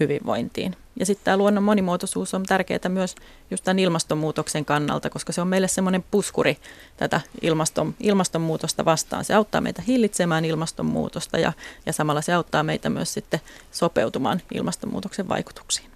hyvinvointiin. 0.00 0.76
Ja 0.98 1.06
sitten 1.06 1.24
tämä 1.24 1.36
luonnon 1.36 1.64
monimuotoisuus 1.64 2.34
on 2.34 2.42
tärkeää 2.42 2.88
myös 2.88 3.14
just 3.50 3.64
tämän 3.64 3.78
ilmastonmuutoksen 3.78 4.64
kannalta, 4.64 5.10
koska 5.10 5.32
se 5.32 5.40
on 5.40 5.48
meille 5.48 5.68
semmoinen 5.68 6.04
puskuri 6.10 6.56
tätä 6.96 7.20
ilmaston, 7.42 7.94
ilmastonmuutosta 8.00 8.84
vastaan. 8.84 9.24
Se 9.24 9.34
auttaa 9.34 9.60
meitä 9.60 9.82
hillitsemään 9.82 10.44
ilmastonmuutosta 10.44 11.38
ja, 11.38 11.52
ja 11.86 11.92
samalla 11.92 12.22
se 12.22 12.32
auttaa 12.32 12.62
meitä 12.62 12.90
myös 12.90 13.14
sitten 13.14 13.40
sopeutumaan 13.72 14.42
ilmastonmuutoksen 14.54 15.28
vaikutuksiin. 15.28 15.90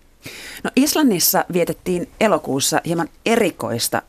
No 0.64 0.70
Islannissa 0.76 1.44
vietettiin 1.52 2.10
elokuussa 2.20 2.80
hieman 2.86 3.08
erikoista 3.26 4.02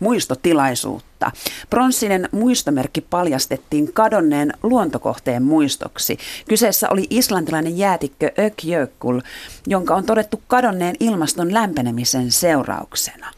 muistotilaisuutta. 0.00 1.30
Pronssinen 1.70 2.28
muistomerkki 2.32 3.00
paljastettiin 3.00 3.92
kadonneen 3.92 4.52
luontokohteen 4.62 5.42
muistoksi. 5.42 6.18
Kyseessä 6.48 6.88
oli 6.90 7.06
islantilainen 7.10 7.78
jäätikkö 7.78 8.32
Ökjökull, 8.38 9.20
jonka 9.66 9.94
on 9.94 10.04
todettu 10.04 10.42
kadonneen 10.46 10.96
ilmaston 11.00 11.54
lämpenemisen 11.54 12.30
seurauksena. 12.32 13.30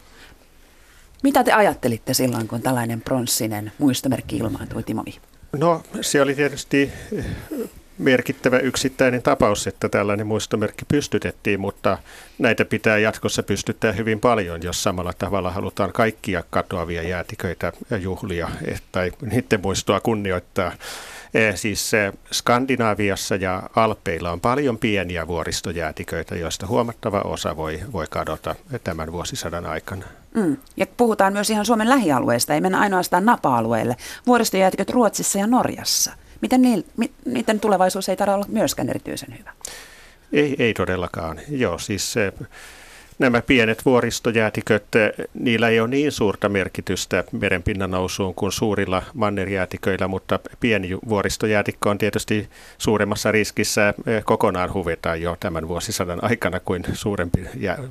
Mitä 1.23 1.45
te 1.45 1.53
ajattelitte 1.53 2.15
silloin, 2.15 2.49
kun 2.49 2.63
tällainen 2.63 3.01
pronssinen 3.01 3.73
muistomerkki 3.79 4.37
ilmaantui, 4.37 4.83
Timo 4.83 5.05
No 5.57 5.83
se 6.01 6.23
oli 6.23 6.35
tietysti 6.35 6.93
merkittävä 7.99 8.59
yksittäinen 8.59 9.23
tapaus, 9.23 9.67
että 9.67 9.89
tällainen 9.89 10.27
muistomerkki 10.27 10.85
pystytettiin, 10.85 11.61
mutta 11.61 11.99
näitä 12.39 12.65
pitää 12.65 12.99
jatkossa 12.99 13.43
pystyttää 13.43 13.93
hyvin 13.93 14.21
paljon, 14.21 14.63
jos 14.63 14.83
samalla 14.83 15.13
tavalla 15.13 15.51
halutaan 15.51 15.93
kaikkia 15.93 16.45
katoavia 16.51 17.03
jäätiköitä 17.03 17.73
ja 17.91 17.97
juhlia 17.97 18.49
tai 18.93 19.13
niiden 19.21 19.61
muistoa 19.61 20.01
kunnioittaa. 20.01 20.73
Eh, 21.35 21.57
siis 21.57 21.95
eh, 21.95 22.13
Skandinaaviassa 22.33 23.37
ja 23.37 23.63
Alpeilla 23.77 24.31
on 24.31 24.41
paljon 24.41 24.79
pieniä 24.79 25.27
vuoristojäätiköitä, 25.27 26.37
joista 26.37 26.67
huomattava 26.67 27.21
osa 27.21 27.57
voi, 27.57 27.81
voi 27.93 28.07
kadota 28.11 28.55
tämän 28.85 29.13
vuosisadan 29.13 29.67
aikana. 29.67 30.05
Mm. 30.35 30.57
Ja 30.77 30.87
puhutaan 30.97 31.33
myös 31.33 31.51
ihan 31.51 31.67
Suomen 31.67 31.89
lähialueista, 31.89 32.55
ei 32.55 32.61
mennä 32.61 32.81
ainoastaan 32.81 33.25
napa-alueelle. 33.25 33.97
Vuoristojäätiköt 34.27 34.91
Ruotsissa 34.91 35.39
ja 35.39 35.47
Norjassa. 35.47 36.13
Miten 36.41 36.63
niiden 37.25 37.61
tulevaisuus 37.61 38.09
ei 38.09 38.17
tarvitse 38.17 38.35
olla 38.35 38.47
myöskään 38.49 38.89
erityisen 38.89 39.39
hyvä? 39.39 39.53
Ei, 40.33 40.57
ei 40.59 40.75
todellakaan. 40.75 41.41
Joo, 41.49 41.79
siis 41.79 42.15
nämä 43.19 43.43
pienet 43.43 43.85
vuoristojäätiköt, 43.85 44.85
niillä 45.35 45.69
ei 45.69 45.81
ole 45.81 45.89
niin 45.89 46.13
suurta 46.13 46.49
merkitystä 46.49 47.25
merenpinnan 47.33 47.91
nousuun 47.91 48.35
kuin 48.35 48.53
suurilla 48.53 49.03
mannerjäätiköillä, 49.15 50.09
mutta 50.09 50.41
pieni 50.61 50.99
vuoristojäätikkö 51.09 51.91
on 51.91 51.99
tietysti 51.99 52.49
suuremmassa 52.79 53.33
riskissä 53.33 53.95
eh, 54.07 54.25
kokonaan 54.25 54.75
huveta 54.75 55.17
jo 55.17 55.37
tämän 55.41 55.69
vuosisadan 55.69 56.25
aikana 56.25 56.61
kuin 56.61 56.85
suurempi 56.93 57.45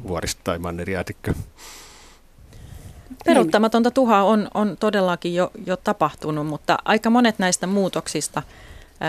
vuoristo- 0.08 0.42
tai 0.44 0.60
mannerjäätikkö. 0.60 1.34
Peruuttamatonta 3.26 3.92
tuhaa 3.92 4.24
on, 4.24 4.48
on 4.54 4.78
todellakin 4.80 5.36
jo, 5.36 5.52
jo 5.66 5.78
tapahtunut, 5.78 6.48
mutta 6.48 6.78
aika 6.86 7.10
monet 7.10 7.40
näistä 7.40 7.68
muutoksista, 7.68 8.44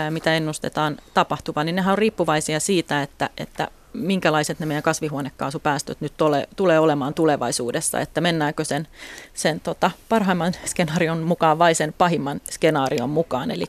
mitä 0.09 0.35
ennustetaan 0.35 0.97
tapahtuvan, 1.13 1.65
niin 1.65 1.75
nehän 1.75 1.91
on 1.91 1.97
riippuvaisia 1.97 2.59
siitä, 2.59 3.01
että, 3.01 3.29
että 3.37 3.67
minkälaiset 3.93 4.59
ne 4.59 4.65
meidän 4.65 4.83
kasvihuonekaasupäästöt 4.83 6.01
nyt 6.01 6.13
tole, 6.17 6.47
tulee 6.55 6.79
olemaan 6.79 7.13
tulevaisuudessa, 7.13 7.99
että 7.99 8.21
mennäänkö 8.21 8.65
sen, 8.65 8.87
sen 9.33 9.59
tota, 9.59 9.91
parhaimman 10.09 10.53
skenaarion 10.65 11.23
mukaan 11.23 11.59
vai 11.59 11.75
sen 11.75 11.93
pahimman 11.97 12.41
skenaarion 12.51 13.09
mukaan. 13.09 13.51
Eli 13.51 13.65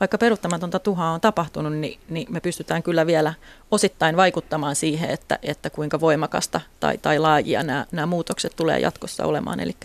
vaikka 0.00 0.18
peruuttamatonta 0.18 0.78
tuhaa 0.78 1.12
on 1.12 1.20
tapahtunut, 1.20 1.72
niin, 1.72 2.00
niin 2.08 2.26
me 2.30 2.40
pystytään 2.40 2.82
kyllä 2.82 3.06
vielä 3.06 3.34
osittain 3.70 4.16
vaikuttamaan 4.16 4.76
siihen, 4.76 5.10
että, 5.10 5.38
että 5.42 5.70
kuinka 5.70 6.00
voimakasta 6.00 6.60
tai, 6.80 6.98
tai 6.98 7.18
laajia 7.18 7.62
nämä, 7.62 7.86
nämä 7.92 8.06
muutokset 8.06 8.52
tulee 8.56 8.78
jatkossa 8.78 9.24
olemaan. 9.24 9.60
Eli 9.60 9.76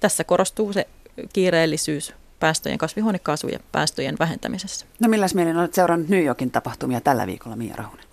tässä 0.00 0.24
korostuu 0.24 0.72
se 0.72 0.86
kiireellisyys 1.32 2.14
päästöjen, 2.40 2.78
kasvihuonekaasujen 2.78 3.60
päästöjen 3.72 4.16
vähentämisessä. 4.18 4.86
No 5.00 5.08
milläs 5.08 5.34
mielin 5.34 5.56
olet 5.56 5.74
seurannut 5.74 6.08
New 6.08 6.24
Yorkin 6.24 6.50
tapahtumia 6.50 7.00
tällä 7.00 7.26
viikolla, 7.26 7.56
Mia 7.56 7.76
Rahunen? 7.76 8.06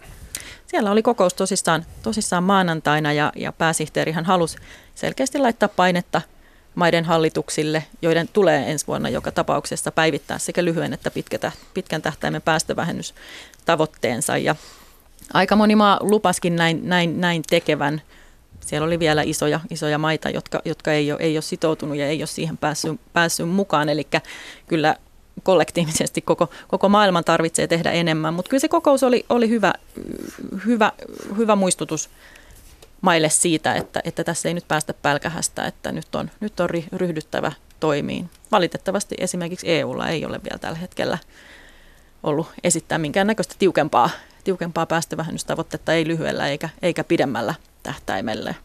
Siellä 0.73 0.91
oli 0.91 1.03
kokous 1.03 1.33
tosissaan, 1.33 1.85
tosissaan 2.03 2.43
maanantaina 2.43 3.13
ja, 3.13 3.31
ja 3.35 3.51
pääsihteerihän 3.51 4.25
halusi 4.25 4.57
selkeästi 4.95 5.39
laittaa 5.39 5.69
painetta 5.69 6.21
maiden 6.75 7.05
hallituksille, 7.05 7.83
joiden 8.01 8.27
tulee 8.27 8.71
ensi 8.71 8.87
vuonna 8.87 9.09
joka 9.09 9.31
tapauksessa 9.31 9.91
päivittää 9.91 10.37
sekä 10.37 10.65
lyhyen 10.65 10.93
että 10.93 11.11
pitkän 11.73 12.01
tähtäimen 12.01 12.41
päästövälennystavoitteensa. 12.41 14.37
Ja 14.37 14.55
aika 15.33 15.55
moni 15.55 15.75
maa 15.75 15.97
lupaskin 16.01 16.55
näin, 16.55 16.89
näin, 16.89 17.21
näin 17.21 17.41
tekevän. 17.49 18.01
Siellä 18.65 18.85
oli 18.85 18.99
vielä 18.99 19.21
isoja, 19.21 19.59
isoja 19.69 19.97
maita, 19.97 20.29
jotka, 20.29 20.61
jotka 20.65 20.91
ei, 20.91 21.11
ole, 21.11 21.21
ei 21.21 21.35
ole 21.35 21.41
sitoutunut 21.41 21.97
ja 21.97 22.07
ei 22.07 22.21
ole 22.21 22.27
siihen 22.27 22.57
päässyt, 22.57 23.01
päässyt 23.13 23.49
mukaan. 23.49 23.89
Eli 23.89 24.07
kyllä 24.67 24.95
kollektiivisesti 25.43 26.21
koko, 26.21 26.49
koko 26.67 26.89
maailman 26.89 27.23
tarvitsee 27.23 27.67
tehdä 27.67 27.91
enemmän. 27.91 28.33
Mutta 28.33 28.49
kyllä 28.49 28.61
se 28.61 28.67
kokous 28.67 29.03
oli, 29.03 29.25
oli 29.29 29.49
hyvä, 29.49 29.73
hyvä, 30.65 30.91
hyvä 31.37 31.55
muistutus 31.55 32.09
maille 33.01 33.29
siitä, 33.29 33.73
että, 33.73 34.01
että 34.03 34.23
tässä 34.23 34.49
ei 34.49 34.53
nyt 34.53 34.67
päästä 34.67 34.93
pälkähästä, 34.93 35.65
että 35.65 35.91
nyt 35.91 36.15
on, 36.15 36.31
nyt 36.39 36.59
on 36.59 36.69
ryhdyttävä 36.93 37.51
toimiin. 37.79 38.29
Valitettavasti 38.51 39.15
esimerkiksi 39.19 39.71
EUlla 39.71 40.09
ei 40.09 40.25
ole 40.25 40.39
vielä 40.43 40.59
tällä 40.59 40.77
hetkellä 40.77 41.17
ollut 42.23 42.47
esittää 42.63 42.97
minkäännäköistä 42.97 43.55
tiukempaa, 43.59 44.09
tiukempaa 44.43 44.85
päästövähennystavoitetta, 44.85 45.93
ei 45.93 46.07
lyhyellä 46.07 46.47
eikä, 46.47 46.69
eikä 46.81 47.03
pidemmällä 47.03 47.53
tähtäimelle. 47.83 48.55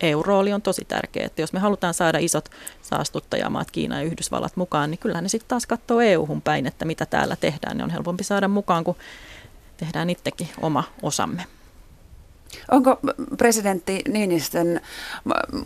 EU-rooli 0.00 0.52
on 0.52 0.62
tosi 0.62 0.84
tärkeä, 0.84 1.26
että 1.26 1.42
jos 1.42 1.52
me 1.52 1.58
halutaan 1.58 1.94
saada 1.94 2.18
isot 2.18 2.48
saastuttajamaat, 2.82 3.70
Kiina 3.70 3.96
ja 3.96 4.02
Yhdysvallat 4.02 4.56
mukaan, 4.56 4.90
niin 4.90 4.98
kyllä 4.98 5.20
ne 5.20 5.28
sitten 5.28 5.48
taas 5.48 5.66
katsoo 5.66 6.00
EU-hun 6.00 6.42
päin, 6.42 6.66
että 6.66 6.84
mitä 6.84 7.06
täällä 7.06 7.36
tehdään. 7.36 7.76
Ne 7.76 7.84
on 7.84 7.90
helpompi 7.90 8.24
saada 8.24 8.48
mukaan, 8.48 8.84
kun 8.84 8.96
tehdään 9.76 10.10
itsekin 10.10 10.48
oma 10.62 10.84
osamme. 11.02 11.44
Onko 12.70 12.98
presidentti 13.38 14.02
Niinistön 14.08 14.80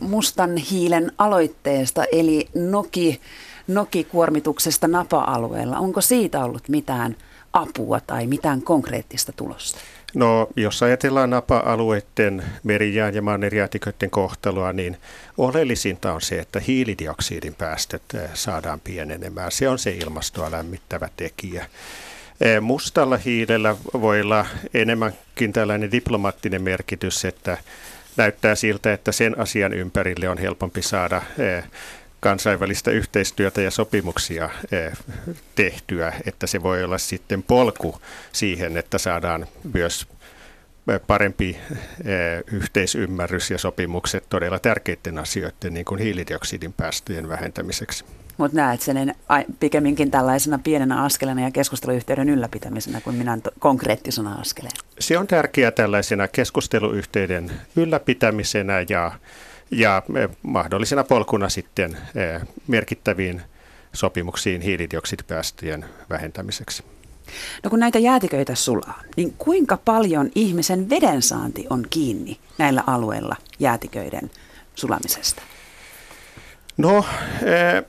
mustan 0.01 0.57
hiilen 0.57 1.13
aloitteesta, 1.19 2.05
eli 2.13 2.49
Noki, 2.55 3.21
Noki-kuormituksesta 3.69 4.89
Napa-alueella, 4.89 5.79
onko 5.79 6.01
siitä 6.01 6.45
ollut 6.45 6.69
mitään 6.69 7.17
apua 7.53 8.01
tai 8.01 8.27
mitään 8.27 8.63
konkreettista 8.63 9.33
tulosta? 9.33 9.79
No, 10.15 10.49
jos 10.57 10.83
ajatellaan 10.83 11.31
napa-alueiden 11.31 12.43
merijään 12.63 13.15
ja 13.15 13.23
mannerjäätiköiden 13.23 14.11
kohtaloa, 14.11 14.73
niin 14.73 14.97
oleellisinta 15.39 16.13
on 16.13 16.21
se, 16.21 16.39
että 16.39 16.61
hiilidioksidin 16.61 17.55
päästöt 17.55 18.03
eh, 18.15 18.31
saadaan 18.35 18.81
pienenemään. 18.81 19.53
Se 19.53 19.69
on 19.69 19.79
se 19.79 19.91
ilmastoa 19.91 20.51
lämmittävä 20.51 21.09
tekijä. 21.17 21.67
Eh, 22.41 22.61
mustalla 22.61 23.17
hiilellä 23.17 23.77
voi 23.93 24.21
olla 24.21 24.47
enemmänkin 24.75 25.53
tällainen 25.53 25.93
diplomaattinen 25.93 26.63
merkitys, 26.63 27.25
että 27.25 27.59
näyttää 28.17 28.55
siltä, 28.55 28.93
että 28.93 29.13
sen 29.13 29.39
asian 29.39 29.73
ympärille 29.73 30.29
on 30.29 30.39
helpompi 30.39 30.83
saada 30.83 31.23
eh, 31.39 31.65
kansainvälistä 32.21 32.91
yhteistyötä 32.91 33.61
ja 33.61 33.71
sopimuksia 33.71 34.51
eh, 34.73 34.93
tehtyä, 35.55 36.13
että 36.27 36.47
se 36.47 36.63
voi 36.63 36.85
olla 36.85 36.99
sitten 36.99 37.43
polku 37.43 38.01
siihen, 38.33 38.77
että 38.77 38.99
saadaan 38.99 39.47
myös 39.75 40.07
parempi 41.07 41.57
yhteisymmärrys 42.53 43.51
ja 43.51 43.59
sopimukset 43.59 44.25
todella 44.29 44.59
tärkeiden 44.59 45.19
asioiden, 45.19 45.75
niin 45.75 45.85
kuin 45.85 46.01
hiilidioksidin 46.01 46.73
päästöjen 46.73 47.29
vähentämiseksi 47.29 48.05
mutta 48.41 48.57
näet 48.57 48.81
sen 48.81 49.15
pikemminkin 49.61 50.11
tällaisena 50.11 50.59
pienenä 50.65 51.03
askelena 51.03 51.41
ja 51.41 51.51
keskusteluyhteyden 51.51 52.29
ylläpitämisenä 52.29 53.01
kuin 53.01 53.17
minä 53.17 53.39
konkreettisena 53.59 54.35
askeleen. 54.35 54.77
Se 54.99 55.19
on 55.19 55.27
tärkeää 55.27 55.71
tällaisena 55.71 56.29
keskusteluyhteyden 56.29 57.51
ylläpitämisenä 57.77 58.85
ja, 58.89 59.13
ja 59.71 60.03
e, 60.17 60.29
mahdollisena 60.43 61.05
polkuna 61.05 61.49
sitten 61.49 61.97
e, 62.15 62.41
merkittäviin 62.67 63.43
sopimuksiin 63.93 64.61
hiilidioksidipäästöjen 64.61 65.85
vähentämiseksi. 66.11 66.85
No 67.65 67.71
kun 67.71 67.79
näitä 67.79 67.99
jäätiköitä 67.99 68.55
sulaa, 68.55 69.03
niin 69.17 69.35
kuinka 69.39 69.77
paljon 69.85 70.31
ihmisen 70.35 70.91
vedensaanti 70.91 71.67
on 71.71 71.87
kiinni 71.91 72.39
näillä 72.59 72.85
alueilla 72.87 73.37
jäätiköiden 73.59 74.31
sulamisesta? 74.75 75.43
No, 76.77 77.05
e, 77.43 77.83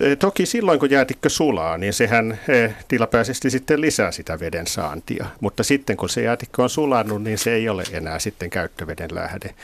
Eh, 0.00 0.16
toki 0.16 0.46
silloin, 0.46 0.80
kun 0.80 0.90
jäätikkö 0.90 1.28
sulaa, 1.28 1.78
niin 1.78 1.92
sehän 1.92 2.38
eh, 2.48 2.74
tilapäisesti 2.88 3.50
sitten 3.50 3.80
lisää 3.80 4.12
sitä 4.12 4.40
veden 4.40 4.66
saantia. 4.66 5.26
Mutta 5.40 5.62
sitten, 5.62 5.96
kun 5.96 6.08
se 6.08 6.22
jäätikkö 6.22 6.62
on 6.62 6.70
sulannut, 6.70 7.22
niin 7.22 7.38
se 7.38 7.54
ei 7.54 7.68
ole 7.68 7.82
enää 7.92 8.18
sitten 8.18 8.50
käyttöveden 8.50 9.14
lähde. 9.14 9.54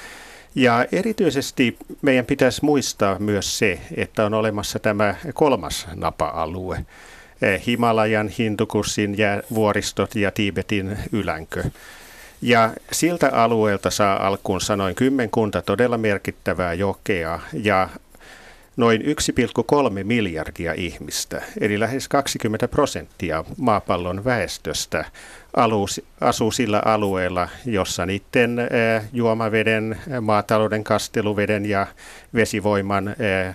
Ja 0.55 0.87
erityisesti 0.93 1.77
meidän 2.03 2.27
pitäisi 2.27 2.65
muistaa 2.65 3.19
myös 3.19 3.59
se, 3.59 3.81
että 3.97 4.27
on 4.27 4.35
olemassa 4.35 4.79
tämä 4.79 5.15
kolmas 5.35 5.87
napa-alue. 5.95 6.85
Eh, 7.43 7.67
Himalajan, 7.67 8.29
Hindukussin 8.29 9.19
ja 9.19 9.43
vuoristot 9.55 10.15
ja 10.15 10.31
Tiibetin 10.31 10.99
ylänkö. 11.12 11.65
Ja 12.43 12.71
siltä 12.93 13.31
alueelta 13.33 13.91
saa 13.91 14.27
alkuun 14.27 14.61
sanoin 14.61 14.95
kymmenkunta 14.95 15.62
todella 15.62 15.99
merkittävää 15.99 16.75
jokea 16.75 17.41
ja 17.53 17.88
noin 18.76 19.02
1,3 19.02 20.04
miljardia 20.04 20.72
ihmistä, 20.72 21.42
eli 21.61 21.80
lähes 21.80 22.08
20 22.08 22.68
prosenttia 22.68 23.44
maapallon 23.56 24.24
väestöstä 24.24 25.04
asuu 26.20 26.50
sillä 26.50 26.82
alueella, 26.85 27.48
jossa 27.66 28.06
niiden 28.06 28.58
eh, 28.58 29.02
juomaveden, 29.12 29.98
maatalouden 30.20 30.85
kasteluveden 30.85 31.66
ja 31.66 31.87
vesivoiman 32.35 33.08
eh, 33.08 33.54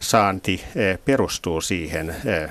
saanti 0.00 0.64
eh, 0.76 0.98
perustuu 1.04 1.60
siihen, 1.60 2.16
eh, 2.24 2.50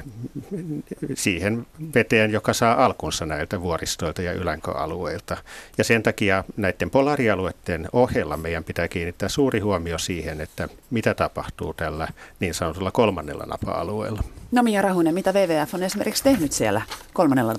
siihen 1.14 1.68
veteen, 1.96 2.32
joka 2.32 2.54
saa 2.54 2.86
alkunsa 2.86 3.26
näiltä 3.26 3.62
vuoristoilta 3.62 4.22
ja 4.22 4.34
ylänköalueilta. 4.34 5.38
Ja 5.78 5.84
sen 5.84 6.04
takia 6.04 6.44
näiden 6.58 6.90
polarialueiden 6.90 7.88
ohella 7.94 8.38
meidän 8.38 8.64
pitää 8.64 8.88
kiinnittää 8.88 9.30
suuri 9.30 9.60
huomio 9.60 9.98
siihen, 9.98 10.42
että 10.42 10.70
mitä 10.90 11.14
tapahtuu 11.14 11.74
tällä 11.74 12.08
niin 12.40 12.54
sanotulla 12.54 12.92
kolmannella 12.92 13.46
napa-alueella. 13.46 14.24
No 14.52 14.64
Mia 14.64 14.82
Rahunen, 14.82 15.14
mitä 15.14 15.32
WWF 15.32 15.74
on 15.74 15.84
esimerkiksi 15.84 16.24
tehnyt 16.24 16.52
siellä 16.52 16.82
kolmannella 17.14 17.54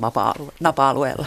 napa-alueella? 0.60 1.26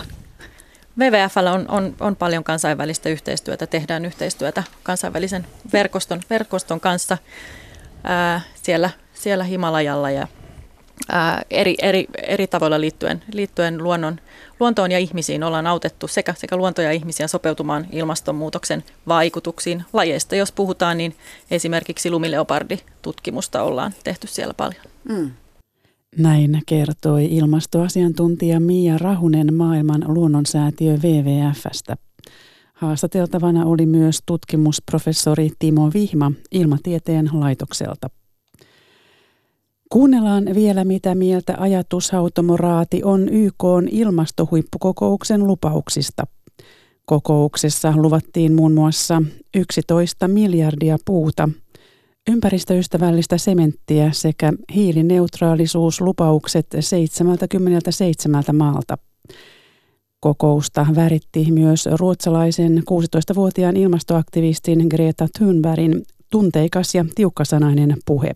WWFllä 1.00 1.54
on, 1.54 1.66
on, 1.68 1.96
on 2.00 2.16
paljon 2.16 2.44
kansainvälistä 2.44 3.10
yhteistyötä, 3.10 3.68
tehdään 3.68 4.06
yhteistyötä 4.06 4.64
kansainvälisen 4.84 5.48
verkoston, 5.74 6.22
verkoston 6.30 6.80
kanssa 6.80 7.18
ää, 8.04 8.42
siellä, 8.64 8.90
siellä 9.14 9.44
Himalajalla 9.44 10.12
ja 10.12 10.28
ää, 11.10 11.42
eri, 11.50 11.76
eri, 11.82 12.08
eri 12.24 12.48
tavoilla 12.48 12.82
liittyen, 12.82 13.24
liittyen 13.34 13.84
luonnon, 13.84 14.20
luontoon 14.60 14.92
ja 14.92 15.00
ihmisiin 15.00 15.44
ollaan 15.44 15.68
autettu 15.68 16.08
sekä, 16.08 16.34
sekä 16.38 16.58
luontoa 16.58 16.86
ja 16.86 16.92
ihmisiä 16.92 17.28
sopeutumaan 17.28 17.88
ilmastonmuutoksen 17.92 18.84
vaikutuksiin. 19.08 19.84
Lajeista 19.94 20.36
jos 20.36 20.52
puhutaan, 20.52 20.98
niin 20.98 21.16
esimerkiksi 21.52 22.12
lumileoparditutkimusta 22.12 23.64
ollaan 23.64 23.94
tehty 24.04 24.28
siellä 24.28 24.54
paljon. 24.54 24.84
Mm. 25.10 25.32
Näin 26.18 26.62
kertoi 26.66 27.26
ilmastoasiantuntija 27.26 28.60
Mia 28.60 28.98
Rahunen 28.98 29.54
maailman 29.54 30.04
luonnonsäätiö 30.08 30.98
WWFstä. 30.98 31.98
Haastateltavana 32.80 33.66
oli 33.66 33.86
myös 33.86 34.20
tutkimusprofessori 34.26 35.50
Timo 35.60 35.92
Vihma 35.94 36.32
Ilmatieteen 36.52 37.30
laitokselta. 37.34 38.10
Kuunnellaan 39.90 40.46
vielä, 40.56 40.84
mitä 40.84 41.16
mieltä 41.16 41.56
ajatushautomoraati 41.58 43.04
on 43.04 43.30
YK 43.30 43.64
ilmastohuippukokouksen 43.92 45.48
lupauksista. 45.48 46.24
Kokouksessa 47.06 47.94
luvattiin 47.96 48.54
muun 48.54 48.74
muassa 48.74 49.24
11 49.56 50.28
miljardia 50.28 50.98
puuta, 51.06 51.50
ympäristöystävällistä 52.30 53.38
sementtiä 53.38 54.12
sekä 54.12 54.54
hiilineutraalisuuslupaukset 54.76 56.68
77 56.80 58.44
maalta. 58.54 58.98
Kokousta 60.20 60.86
väritti 60.96 61.52
myös 61.52 61.90
ruotsalaisen 61.92 62.78
16-vuotiaan 62.78 63.78
ilmastoaktivistin 63.78 64.86
Greta 64.90 65.28
Thunbergin 65.38 66.02
tunteikas 66.32 66.96
ja 66.96 67.06
tiukkasanainen 67.16 67.98
puhe. 68.06 68.32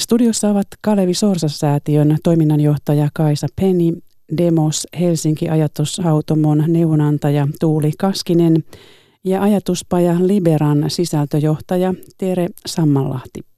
Studiossa 0.00 0.48
ovat 0.48 0.66
Kalevi 0.80 1.14
Sorsa-säätiön 1.14 2.16
toiminnanjohtaja 2.22 3.08
Kaisa 3.14 3.46
Penni, 3.56 3.92
Demos 4.36 4.86
Helsinki 5.00 5.48
ajatushautomon 5.48 6.64
neuvonantaja 6.66 7.48
Tuuli 7.60 7.92
Kaskinen 7.98 8.64
ja 9.24 9.42
ajatuspaja 9.42 10.16
Liberan 10.26 10.84
sisältöjohtaja 10.88 11.94
Tere 12.18 12.48
Sammanlahti. 12.66 13.51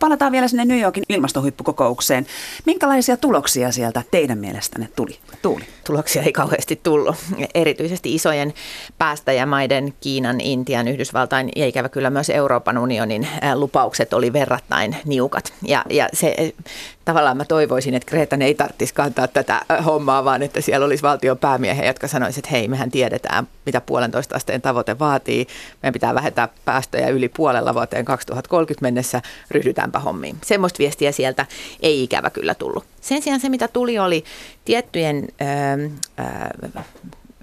Palataan 0.00 0.32
vielä 0.32 0.48
sinne 0.48 0.64
New 0.64 0.80
Yorkin 0.80 1.04
ilmastohuippukokoukseen. 1.08 2.26
Minkälaisia 2.66 3.16
tuloksia 3.16 3.72
sieltä 3.72 4.02
teidän 4.10 4.38
mielestänne 4.38 4.88
tuli? 4.96 5.18
Tuuli. 5.42 5.64
Tuloksia 5.84 6.22
ei 6.22 6.32
kauheasti 6.32 6.80
tullut. 6.82 7.16
Erityisesti 7.54 8.14
isojen 8.14 8.54
päästäjämaiden, 8.98 9.94
Kiinan, 10.00 10.40
Intian, 10.40 10.88
Yhdysvaltain 10.88 11.48
ja 11.56 11.66
ikävä 11.66 11.88
kyllä 11.88 12.10
myös 12.10 12.30
Euroopan 12.30 12.78
unionin 12.78 13.28
lupaukset 13.54 14.12
oli 14.12 14.32
verrattain 14.32 14.96
niukat. 15.04 15.52
Ja, 15.62 15.84
ja 15.90 16.08
se 16.12 16.52
tavallaan 17.06 17.36
mä 17.36 17.44
toivoisin, 17.44 17.94
että 17.94 18.10
Kreetan 18.10 18.42
ei 18.42 18.54
tarvitsisi 18.54 18.94
kantaa 18.94 19.28
tätä 19.28 19.60
hommaa, 19.84 20.24
vaan 20.24 20.42
että 20.42 20.60
siellä 20.60 20.86
olisi 20.86 21.02
valtion 21.02 21.38
päämiehiä, 21.38 21.86
jotka 21.86 22.08
sanoisivat, 22.08 22.44
että 22.44 22.50
hei, 22.56 22.68
mehän 22.68 22.90
tiedetään, 22.90 23.48
mitä 23.66 23.80
puolentoista 23.80 24.36
asteen 24.36 24.62
tavoite 24.62 24.98
vaatii. 24.98 25.46
Meidän 25.82 25.92
pitää 25.92 26.14
vähentää 26.14 26.48
päästöjä 26.64 27.08
yli 27.08 27.28
puolella 27.28 27.74
vuoteen 27.74 28.04
2030 28.04 28.82
mennessä, 28.82 29.22
ryhdytäänpä 29.50 29.98
hommiin. 29.98 30.36
Semmoista 30.44 30.78
viestiä 30.78 31.12
sieltä 31.12 31.46
ei 31.80 32.02
ikävä 32.02 32.30
kyllä 32.30 32.54
tullut. 32.54 32.84
Sen 33.00 33.22
sijaan 33.22 33.40
se, 33.40 33.48
mitä 33.48 33.68
tuli, 33.68 33.98
oli 33.98 34.24
tiettyjen... 34.64 35.28
Öö, 35.40 35.88
öö, 36.18 36.82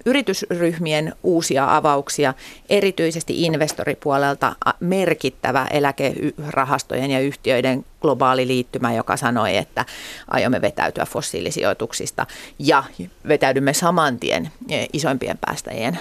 yritysryhmien 0.06 1.12
uusia 1.22 1.76
avauksia, 1.76 2.34
erityisesti 2.68 3.42
investoripuolelta 3.42 4.56
merkittävä 4.80 5.66
eläkerahastojen 5.70 7.10
ja 7.10 7.20
yhtiöiden 7.20 7.84
globaali 8.04 8.46
liittymä, 8.46 8.92
joka 8.92 9.16
sanoi, 9.16 9.56
että 9.56 9.84
aiomme 10.28 10.60
vetäytyä 10.60 11.04
fossiilisijoituksista 11.06 12.26
ja 12.58 12.84
vetäydymme 13.28 13.72
saman 13.72 14.18
tien 14.18 14.50
e, 14.70 14.86
isoimpien 14.92 15.38
päästäjien 15.38 15.98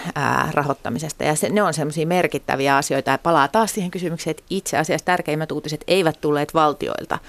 rahoittamisesta. 0.53 1.23
Ja 1.23 1.35
se, 1.35 1.49
ne 1.49 1.63
on 1.63 1.73
semmoisia 1.73 2.07
merkittäviä 2.07 2.77
asioita 2.77 3.11
ja 3.11 3.17
palaa 3.17 3.47
taas 3.47 3.73
siihen 3.73 3.91
kysymykseen, 3.91 4.31
että 4.31 4.43
itse 4.49 4.77
asiassa 4.77 5.05
tärkeimmät 5.05 5.51
uutiset 5.51 5.83
eivät 5.87 6.21
tulleet 6.21 6.53
valtioilta, 6.53 7.19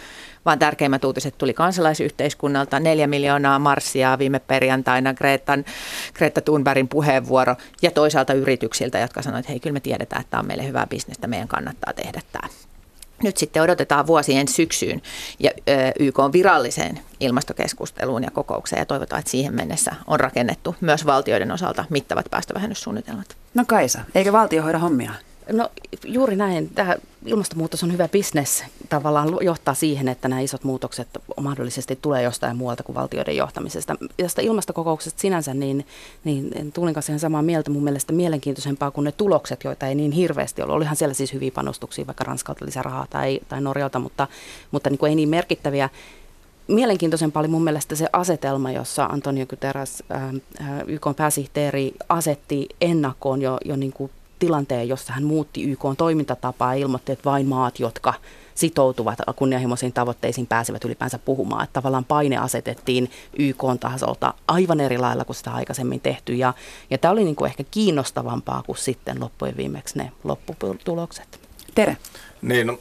vaan 0.44 0.58
tärkeimmät 0.58 1.04
uutiset 1.04 1.38
tuli 1.38 1.54
kansalaisyhteiskunnalta. 1.54 2.80
Neljä 2.80 3.06
miljoonaa 3.06 3.58
marssia 3.58 4.18
viime 4.18 4.38
perjantaina, 4.38 5.14
Gretan, 5.14 5.64
Greta 6.14 6.40
Thunbergin 6.40 6.88
puheenvuoro 6.88 7.56
ja 7.82 7.90
toisaalta 7.90 8.32
yrityksiltä, 8.32 8.98
jotka 8.98 9.22
sanoivat, 9.22 9.44
että 9.44 9.52
hei, 9.52 9.60
kyllä 9.60 9.74
me 9.74 9.80
tiedetään, 9.80 10.20
että 10.20 10.30
tämä 10.30 10.40
on 10.40 10.46
meille 10.46 10.66
hyvää 10.66 10.86
bisnestä, 10.86 11.26
meidän 11.26 11.48
kannattaa 11.48 11.92
tehdä 11.92 12.20
tämä. 12.32 12.48
Nyt 13.24 13.36
sitten 13.36 13.62
odotetaan 13.62 14.06
vuosien 14.06 14.48
syksyyn 14.48 15.02
ja 15.38 15.50
YK 15.98 16.18
on 16.18 16.32
viralliseen 16.32 17.00
ilmastokeskusteluun 17.20 18.22
ja 18.22 18.30
kokoukseen 18.30 18.80
ja 18.80 18.86
toivotaan, 18.86 19.20
että 19.20 19.30
siihen 19.30 19.54
mennessä 19.54 19.94
on 20.06 20.20
rakennettu 20.20 20.76
myös 20.80 21.06
valtioiden 21.06 21.52
osalta 21.52 21.84
mittavat 21.90 22.26
päästövähennyssuunnitelmat. 22.30 23.36
No 23.54 23.64
Kaisa, 23.66 24.00
eikö 24.14 24.32
valtio 24.32 24.62
hoida 24.62 24.78
hommia? 24.78 25.12
No 25.52 25.70
juuri 26.04 26.36
näin. 26.36 26.70
Tämä 26.74 26.96
ilmastonmuutos 27.26 27.82
on 27.82 27.92
hyvä 27.92 28.08
bisnes 28.08 28.64
tavallaan 28.88 29.28
johtaa 29.40 29.74
siihen, 29.74 30.08
että 30.08 30.28
nämä 30.28 30.40
isot 30.40 30.64
muutokset 30.64 31.08
mahdollisesti 31.40 31.98
tulee 32.02 32.22
jostain 32.22 32.56
muualta 32.56 32.82
kuin 32.82 32.96
valtioiden 32.96 33.36
johtamisesta. 33.36 33.96
Tästä 34.16 34.42
ilmastokokouksesta 34.42 35.20
sinänsä, 35.20 35.54
niin, 35.54 35.86
niin 36.24 36.72
tulin 36.72 36.94
kanssa 36.94 37.12
ihan 37.12 37.20
samaa 37.20 37.42
mieltä 37.42 37.70
mun 37.70 37.84
mielestä 37.84 38.12
mielenkiintoisempaa 38.12 38.90
kuin 38.90 39.04
ne 39.04 39.12
tulokset, 39.12 39.64
joita 39.64 39.86
ei 39.86 39.94
niin 39.94 40.12
hirveästi 40.12 40.62
ollut. 40.62 40.76
Olihan 40.76 40.96
siellä 40.96 41.14
siis 41.14 41.32
hyviä 41.32 41.50
panostuksia, 41.50 42.06
vaikka 42.06 42.24
Ranskalta 42.24 42.64
lisärahaa 42.64 43.06
tai, 43.10 43.40
tai 43.48 43.60
Norjalta, 43.60 43.98
mutta, 43.98 44.28
mutta 44.70 44.90
niin 44.90 44.98
kuin 44.98 45.10
ei 45.10 45.16
niin 45.16 45.28
merkittäviä 45.28 45.88
mielenkiintoisempaa 46.68 47.40
oli 47.40 47.48
mun 47.48 47.64
mielestä 47.64 47.94
se 47.94 48.06
asetelma, 48.12 48.70
jossa 48.70 49.04
Antonio 49.04 49.46
Guterres, 49.46 50.02
YK 50.86 51.06
pääsihteeri, 51.16 51.94
asetti 52.08 52.68
ennakkoon 52.80 53.42
jo, 53.42 53.58
jo 53.64 53.76
niin 53.76 53.92
kuin 53.92 54.10
tilanteen, 54.38 54.88
jossa 54.88 55.12
hän 55.12 55.24
muutti 55.24 55.62
YK 55.62 55.80
toimintatapaa 55.98 56.74
ja 56.74 56.80
ilmoitti, 56.80 57.12
että 57.12 57.30
vain 57.30 57.46
maat, 57.46 57.80
jotka 57.80 58.14
sitoutuvat 58.54 59.18
kunnianhimoisiin 59.36 59.92
tavoitteisiin, 59.92 60.46
pääsevät 60.46 60.84
ylipäänsä 60.84 61.18
puhumaan. 61.18 61.64
Että 61.64 61.72
tavallaan 61.72 62.04
paine 62.04 62.36
asetettiin 62.36 63.10
YK 63.38 63.64
tasolta 63.80 64.34
aivan 64.48 64.80
eri 64.80 64.98
lailla 64.98 65.24
kuin 65.24 65.36
sitä 65.36 65.50
aikaisemmin 65.50 66.00
tehty. 66.00 66.34
Ja, 66.34 66.54
ja 66.90 66.98
tämä 66.98 67.12
oli 67.12 67.24
niin 67.24 67.36
kuin 67.36 67.48
ehkä 67.48 67.64
kiinnostavampaa 67.70 68.62
kuin 68.66 68.78
sitten 68.78 69.20
loppujen 69.20 69.56
viimeksi 69.56 69.98
ne 69.98 70.12
lopputulokset. 70.24 71.40
Tere. 71.74 71.96
Niin, 72.44 72.66
no, 72.66 72.78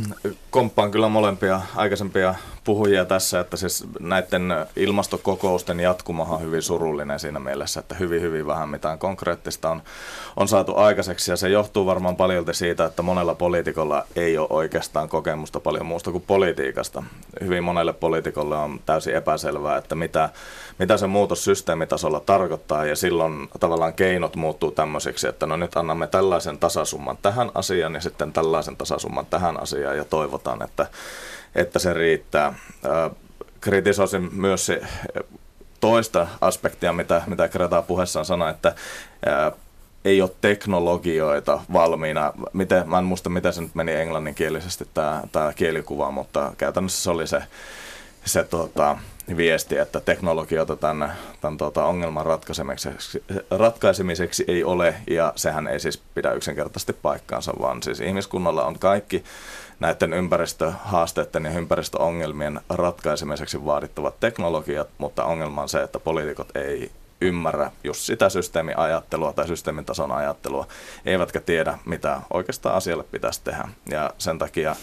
komppaan 0.50 0.90
kyllä 0.90 1.08
molempia 1.08 1.60
aikaisempia 1.76 2.34
puhujia 2.64 3.04
tässä, 3.04 3.40
että 3.40 3.56
siis 3.56 3.84
näiden 4.00 4.54
ilmastokokousten 4.76 5.80
jatkumahan 5.80 6.34
on 6.34 6.42
hyvin 6.42 6.62
surullinen 6.62 7.20
siinä 7.20 7.38
mielessä, 7.38 7.80
että 7.80 7.94
hyvin 7.94 8.22
hyvin 8.22 8.46
vähän 8.46 8.68
mitään 8.68 8.98
konkreettista 8.98 9.70
on, 9.70 9.82
on 10.36 10.48
saatu 10.48 10.76
aikaiseksi 10.76 11.30
ja 11.30 11.36
se 11.36 11.48
johtuu 11.48 11.86
varmaan 11.86 12.16
paljolti 12.16 12.54
siitä, 12.54 12.84
että 12.84 13.02
monella 13.02 13.34
poliitikolla 13.34 14.04
ei 14.16 14.38
ole 14.38 14.46
oikeastaan 14.50 15.08
kokemusta 15.08 15.60
paljon 15.60 15.86
muusta 15.86 16.12
kuin 16.12 16.24
politiikasta. 16.26 17.02
Hyvin 17.40 17.64
monelle 17.64 17.92
poliitikolle 17.92 18.56
on 18.56 18.80
täysin 18.86 19.14
epäselvää, 19.14 19.76
että 19.76 19.94
mitä, 19.94 20.28
mitä 20.78 20.96
se 20.96 21.06
muutos 21.06 21.44
systeemitasolla 21.44 22.20
tarkoittaa 22.20 22.84
ja 22.84 22.96
silloin 22.96 23.48
tavallaan 23.60 23.94
keinot 23.94 24.36
muuttuu 24.36 24.70
tämmöisiksi, 24.70 25.28
että 25.28 25.46
no 25.46 25.56
nyt 25.56 25.76
annamme 25.76 26.06
tällaisen 26.06 26.58
tasasumman 26.58 27.18
tähän 27.22 27.50
asiaan 27.54 27.94
ja 27.94 28.00
sitten 28.00 28.32
tällaisen 28.32 28.76
tasasumman 28.76 29.05
tähän 29.30 29.62
asiaan 29.62 29.96
ja 29.96 30.04
toivotaan, 30.04 30.62
että 30.62 30.86
että 31.56 31.78
se 31.78 31.92
riittää. 31.92 32.54
Kritisoisin 33.60 34.28
myös 34.32 34.66
se 34.66 34.82
toista 35.80 36.26
aspektia, 36.40 36.92
mitä, 36.92 37.22
mitä 37.26 37.48
Greta 37.48 37.82
puheessaan 37.82 38.24
sanoi, 38.24 38.50
että 38.50 38.74
ei 40.04 40.22
ole 40.22 40.30
teknologioita 40.40 41.60
valmiina. 41.72 42.32
Miten, 42.52 42.88
mä 42.88 42.98
en 42.98 43.04
muista, 43.04 43.30
miten 43.30 43.52
se 43.52 43.60
nyt 43.60 43.74
meni 43.74 43.92
englanninkielisesti 43.92 44.88
tämä, 44.94 45.22
tämä 45.32 45.52
kielikuva, 45.52 46.10
mutta 46.10 46.52
käytännössä 46.58 47.02
se 47.02 47.10
oli 47.10 47.26
se, 47.26 47.42
se 48.26 48.44
tota, 48.44 48.98
viesti, 49.36 49.78
että 49.78 50.00
teknologioita 50.00 50.76
tämän, 50.76 51.12
tämän 51.40 51.58
tota, 51.58 51.84
ongelman 51.84 52.26
ratkaisemiseksi, 52.26 53.24
ratkaisemiseksi 53.50 54.44
ei 54.48 54.64
ole, 54.64 54.94
ja 55.10 55.32
sehän 55.36 55.68
ei 55.68 55.80
siis 55.80 56.02
pidä 56.14 56.32
yksinkertaisesti 56.32 56.92
paikkaansa, 56.92 57.52
vaan 57.60 57.82
siis 57.82 58.00
ihmiskunnalla 58.00 58.64
on 58.64 58.78
kaikki 58.78 59.24
näiden 59.80 60.12
ympäristöhaasteiden 60.12 61.44
ja 61.44 61.50
ympäristöongelmien 61.50 62.60
ratkaisemiseksi 62.68 63.64
vaadittavat 63.64 64.20
teknologiat, 64.20 64.88
mutta 64.98 65.24
ongelma 65.24 65.62
on 65.62 65.68
se, 65.68 65.82
että 65.82 65.98
poliitikot 65.98 66.56
ei 66.56 66.90
ymmärrä 67.20 67.70
just 67.84 68.00
sitä 68.00 68.28
systeemiajattelua 68.28 69.32
tai 69.32 69.48
systeemin 69.48 69.84
tason 69.84 70.12
ajattelua, 70.12 70.66
eivätkä 71.04 71.40
tiedä, 71.40 71.78
mitä 71.84 72.20
oikeastaan 72.30 72.74
asialle 72.74 73.04
pitäisi 73.04 73.40
tehdä. 73.44 73.68
Ja 73.88 74.10
sen 74.18 74.38
takia 74.38 74.76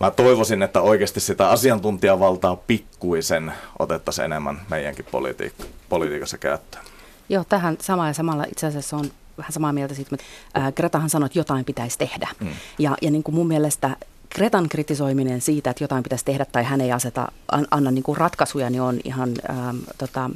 mä 0.00 0.10
toivoisin, 0.10 0.62
että 0.62 0.80
oikeasti 0.80 1.20
sitä 1.20 1.50
asiantuntijavaltaa 1.50 2.56
pikkuisen 2.56 3.52
otettaisiin 3.78 4.24
enemmän 4.24 4.60
meidänkin 4.70 5.04
politiik- 5.04 5.66
politiikassa 5.88 6.38
käyttöön. 6.38 6.84
Joo, 7.28 7.44
tähän 7.44 7.76
sama 7.80 8.06
ja 8.06 8.12
samalla 8.12 8.44
itse 8.44 8.66
asiassa 8.66 8.96
on 8.96 9.10
vähän 9.38 9.52
samaa 9.52 9.72
mieltä 9.72 9.94
siitä, 9.94 10.16
että 10.16 10.72
Gretahan 10.72 11.10
sanoi, 11.10 11.26
että 11.26 11.38
jotain 11.38 11.64
pitäisi 11.64 11.98
tehdä. 11.98 12.28
Mm. 12.40 12.48
Ja, 12.78 12.96
ja 13.02 13.10
niin 13.10 13.22
kuin 13.22 13.34
mun 13.34 13.48
mielestä 13.48 13.96
Kretan 14.30 14.68
kritisoiminen 14.68 15.40
siitä, 15.40 15.70
että 15.70 15.84
jotain 15.84 16.02
pitäisi 16.02 16.24
tehdä 16.24 16.44
tai 16.44 16.64
hän 16.64 16.80
ei 16.80 16.92
aseta, 16.92 17.32
anna 17.70 17.90
niin 17.90 18.02
kuin 18.02 18.16
ratkaisuja, 18.16 18.70
niin 18.70 18.82
on 18.82 19.00
ihan 19.04 19.30
ähm, 19.50 19.76
tota, 19.98 20.30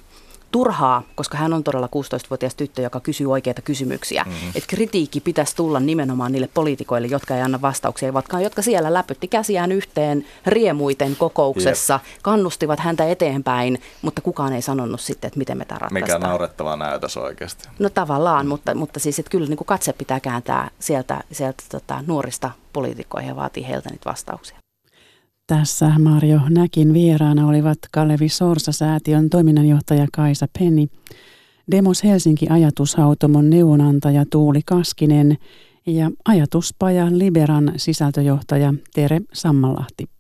turhaa, 0.51 1.03
koska 1.15 1.39
hän 1.39 1.53
on 1.53 1.65
todella 1.65 1.87
16-vuotias 1.87 2.55
tyttö, 2.55 2.83
joka 2.83 3.01
kysyy 3.01 3.33
oikeita 3.33 3.63
kysymyksiä. 3.63 4.25
Mm-hmm. 4.27 4.49
Että 4.55 4.69
kritiikki 4.69 5.21
pitäisi 5.21 5.57
tulla 5.57 5.81
nimenomaan 5.81 6.33
niille 6.33 6.49
poliitikoille, 6.55 7.09
jotka 7.09 7.37
ei 7.37 7.43
anna 7.43 7.61
vastauksia, 7.61 8.15
vaan 8.15 8.43
jotka 8.43 8.63
siellä 8.63 8.95
läpytti 8.95 9.29
käsiään 9.29 9.73
yhteen 9.73 10.27
riemuiten 10.47 11.17
kokouksessa, 11.17 11.95
yep. 11.95 12.23
kannustivat 12.23 12.81
häntä 12.81 13.09
eteenpäin, 13.09 13.83
mutta 14.03 14.23
kukaan 14.23 14.53
ei 14.53 14.63
sanonut 14.63 15.01
sitten, 15.01 15.29
että 15.29 15.39
miten 15.39 15.59
me 15.59 15.65
tämä 15.65 15.79
ratkaistaan. 15.79 16.21
Mikä 16.21 16.29
naurettava 16.29 16.77
näytös 16.77 17.17
oikeasti. 17.17 17.69
No 17.79 17.91
tavallaan, 17.91 18.47
mutta, 18.47 18.75
mutta 18.75 19.01
siis 19.01 19.19
että 19.19 19.31
kyllä 19.31 19.47
niin 19.47 19.57
kuin 19.57 19.67
katse 19.67 19.93
pitää 19.93 20.21
kääntää 20.21 20.71
sieltä, 20.79 21.21
sieltä 21.33 21.65
tota, 21.71 22.05
nuorista 22.07 22.51
poliitikkoihin 22.73 23.29
ja 23.29 23.37
vaatii 23.37 23.69
heiltä 23.69 23.91
niitä 23.91 24.11
vastauksia. 24.11 24.60
Tässä 25.51 25.93
Mario 25.99 26.41
Näkin 26.49 26.93
vieraana 26.93 27.47
olivat 27.47 27.79
Kalevi 27.93 28.29
Sorsa-säätiön 28.29 29.31
toiminnanjohtaja 29.31 30.07
Kaisa 30.13 30.47
Penni, 30.59 30.89
Demos 31.71 32.05
Helsinki 32.05 32.47
ajatushautomon 32.51 33.51
neuvonantaja 33.51 34.25
Tuuli 34.31 34.61
Kaskinen 34.67 35.39
ja 35.87 36.11
ajatuspaja 36.25 37.07
Liberan 37.11 37.73
sisältöjohtaja 37.77 38.75
Tere 38.95 39.21
Sammalahti. 39.33 40.20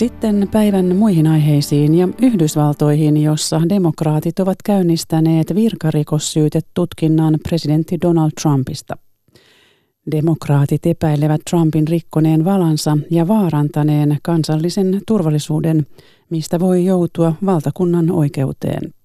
Sitten 0.00 0.48
päivän 0.52 0.96
muihin 0.96 1.26
aiheisiin 1.26 1.94
ja 1.94 2.08
Yhdysvaltoihin, 2.22 3.16
jossa 3.16 3.60
demokraatit 3.68 4.40
ovat 4.40 4.62
käynnistäneet 4.64 5.54
virkarikossyytetutkinnan 5.54 7.38
presidentti 7.48 7.98
Donald 8.02 8.30
Trumpista. 8.42 8.96
Demokraatit 10.10 10.86
epäilevät 10.86 11.40
Trumpin 11.50 11.88
rikkoneen 11.88 12.44
valansa 12.44 12.98
ja 13.10 13.28
vaarantaneen 13.28 14.18
kansallisen 14.22 15.00
turvallisuuden, 15.06 15.86
mistä 16.30 16.60
voi 16.60 16.84
joutua 16.84 17.34
valtakunnan 17.46 18.10
oikeuteen. 18.10 18.99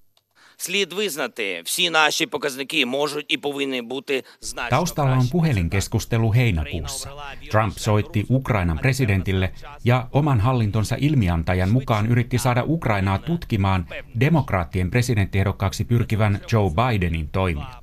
слід 0.60 0.92
визнати, 0.92 1.62
всі 1.64 1.90
наші 1.90 2.26
показники 2.26 2.86
можуть 2.86 3.26
і 3.28 3.36
повинні 3.36 3.82
бути 3.82 4.24
значно 4.40 4.78
Taustalla 4.78 5.16
on 5.16 5.28
puhelinkeskustelu 5.32 6.32
heinäkuussa. 6.32 7.08
Trump 7.50 7.78
soitti 7.78 8.26
Ukrainan 8.30 8.78
presidentille 8.78 9.52
ja 9.84 10.08
oman 10.12 10.40
hallintonsa 10.40 10.96
ilmiantajan 10.98 11.70
mukaan 11.70 12.06
yritti 12.06 12.38
saada 12.38 12.64
Ukrainaa 12.66 13.18
tutkimaan 13.18 13.86
demokraattien 14.20 14.90
presidenttiehdokkaaksi 14.90 15.84
pyrkivän 15.84 16.40
Joe 16.52 16.70
Bidenin 16.70 17.28
toimia. 17.28 17.80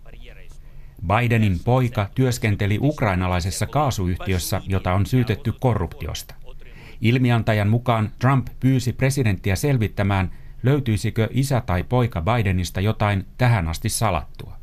Bidenin 1.07 1.59
poika 1.65 2.09
työskenteli 2.15 2.79
ukrainalaisessa 2.81 3.65
kaasuyhtiössä, 3.65 4.61
jota 4.67 4.93
on 4.93 5.05
syytetty 5.05 5.53
korruptiosta. 5.59 6.35
Ilmiantajan 7.01 7.69
mukaan 7.69 8.11
Trump 8.19 8.47
pyysi 8.59 8.93
presidenttiä 8.93 9.55
selvittämään, 9.55 10.31
löytyisikö 10.62 11.28
isä 11.30 11.62
tai 11.66 11.84
poika 11.84 12.22
Bidenista 12.22 12.80
jotain 12.80 13.26
tähän 13.38 13.68
asti 13.68 13.88
salattua. 13.88 14.56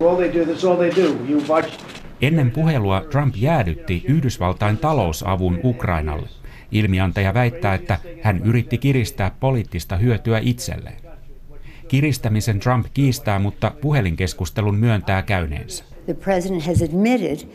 Ennen 2.21 2.51
puhelua 2.51 3.01
Trump 3.12 3.35
jäädytti 3.38 4.03
Yhdysvaltain 4.07 4.77
talousavun 4.77 5.59
Ukrainalle. 5.63 6.29
Ilmiantaja 6.71 7.33
väittää, 7.33 7.73
että 7.73 7.99
hän 8.21 8.41
yritti 8.43 8.77
kiristää 8.77 9.31
poliittista 9.39 9.97
hyötyä 9.97 10.39
itselleen. 10.43 10.97
Kiristämisen 11.88 12.59
Trump 12.59 12.85
kiistää, 12.93 13.39
mutta 13.39 13.71
puhelinkeskustelun 13.81 14.75
myöntää 14.75 15.21
käyneensä. 15.21 15.83
The 16.05 16.13
president 16.13 16.65
has 16.65 16.81
admitted 16.81 17.47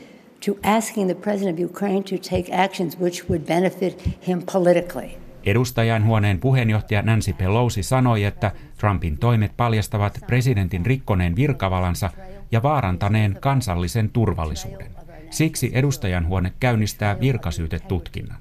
to 0.46 0.52
asking 0.62 1.06
the 1.06 1.14
president 1.14 1.58
of 1.58 1.70
Ukraine 1.70 2.02
to 2.02 2.16
take 2.30 2.64
actions 2.64 3.00
which 3.00 3.30
would 3.30 3.42
benefit 3.46 4.10
him 4.28 4.42
politically. 4.52 5.23
Edustajainhuoneen 5.46 6.40
puheenjohtaja 6.40 7.02
Nancy 7.02 7.32
Pelosi 7.32 7.82
sanoi, 7.82 8.24
että 8.24 8.52
Trumpin 8.78 9.18
toimet 9.18 9.56
paljastavat 9.56 10.18
presidentin 10.26 10.86
rikkoneen 10.86 11.36
virkavalansa 11.36 12.10
ja 12.52 12.62
vaarantaneen 12.62 13.36
kansallisen 13.40 14.10
turvallisuuden. 14.10 14.90
Siksi 15.30 15.70
edustajanhuone 15.74 16.52
käynnistää 16.60 17.20
virkasyytetutkinnan. 17.20 18.38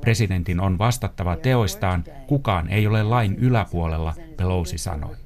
Presidentin 0.00 0.60
on 0.60 0.78
vastattava 0.78 1.36
teoistaan, 1.36 2.04
kukaan 2.26 2.68
ei 2.68 2.86
ole 2.86 3.02
lain 3.02 3.34
yläpuolella, 3.34 4.14
Pelosi 4.36 4.78
sanoi. 4.78 5.16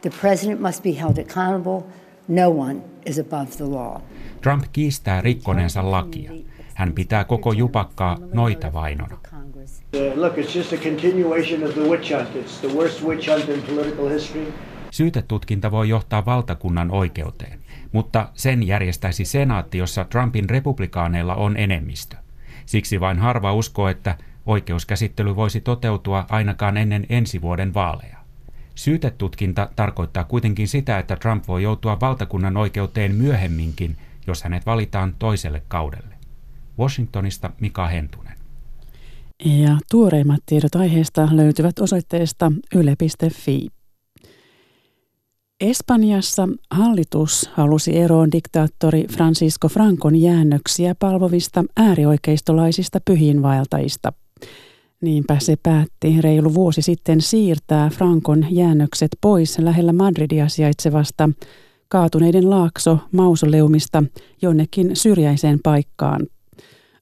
The 0.00 0.10
president 0.20 0.60
must 0.60 0.82
be 0.82 1.00
held 1.00 1.18
accountable. 1.18 1.82
No 2.28 2.48
one 2.48 2.76
is 3.06 3.18
above 3.18 3.46
the 3.46 3.64
law. 3.64 4.00
Trump 4.40 4.64
kiistää 4.72 5.20
rikkoneensa 5.20 5.90
lakia. 5.90 6.32
Hän 6.74 6.92
pitää 6.92 7.24
koko 7.24 7.52
jupakkaa 7.52 8.18
noita 8.32 8.72
vainona. 8.72 9.18
History. 14.14 14.52
Syytetutkinta 14.90 15.70
voi 15.70 15.88
johtaa 15.88 16.24
valtakunnan 16.24 16.90
oikeuteen, 16.90 17.58
mutta 17.92 18.28
sen 18.34 18.66
järjestäisi 18.66 19.24
senaatti, 19.24 19.78
jossa 19.78 20.04
Trumpin 20.04 20.50
republikaaneilla 20.50 21.34
on 21.34 21.56
enemmistö. 21.56 22.16
Siksi 22.66 23.00
vain 23.00 23.18
harva 23.18 23.54
uskoo, 23.54 23.88
että 23.88 24.18
oikeuskäsittely 24.46 25.36
voisi 25.36 25.60
toteutua 25.60 26.26
ainakaan 26.28 26.76
ennen 26.76 27.06
ensi 27.08 27.42
vuoden 27.42 27.74
vaaleja. 27.74 28.16
Syytetutkinta 28.74 29.68
tarkoittaa 29.76 30.24
kuitenkin 30.24 30.68
sitä, 30.68 30.98
että 30.98 31.16
Trump 31.16 31.48
voi 31.48 31.62
joutua 31.62 32.00
valtakunnan 32.00 32.56
oikeuteen 32.56 33.14
myöhemminkin, 33.14 33.96
jos 34.26 34.42
hänet 34.42 34.66
valitaan 34.66 35.14
toiselle 35.18 35.62
kaudelle. 35.68 36.14
Washingtonista 36.78 37.50
Mika 37.60 37.86
Hentunen. 37.86 38.21
Ja 39.44 39.78
tuoreimmat 39.90 40.40
tiedot 40.46 40.74
aiheesta 40.74 41.28
löytyvät 41.32 41.78
osoitteesta 41.78 42.52
yle.fi. 42.74 43.66
Espanjassa 45.60 46.48
hallitus 46.70 47.50
halusi 47.52 47.98
eroon 47.98 48.32
diktaattori 48.32 49.04
Francisco 49.12 49.68
Francon 49.68 50.16
jäännöksiä 50.16 50.94
palvovista 50.98 51.64
äärioikeistolaisista 51.76 53.00
pyhiinvaeltajista. 53.04 54.12
Niinpä 55.00 55.36
se 55.38 55.56
päätti 55.62 56.20
reilu 56.20 56.54
vuosi 56.54 56.82
sitten 56.82 57.20
siirtää 57.20 57.90
Frankon 57.90 58.46
jäännökset 58.50 59.10
pois 59.20 59.58
lähellä 59.58 59.92
Madridia 59.92 60.48
sijaitsevasta 60.48 61.30
kaatuneiden 61.88 62.50
laakso 62.50 62.98
mausoleumista 63.12 64.04
jonnekin 64.42 64.96
syrjäiseen 64.96 65.58
paikkaan. 65.62 66.26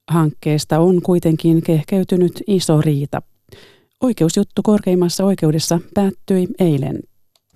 Hankkeesta 0.09 0.79
on 0.79 1.01
kuitenkin 1.01 1.61
kehkeytynyt 1.61 2.43
iso 2.47 2.81
riita. 2.81 3.21
Oikeusjuttu 4.01 4.61
korkeimmassa 4.63 5.25
oikeudessa 5.25 5.79
päättyi 5.93 6.47
eilen. 6.59 6.99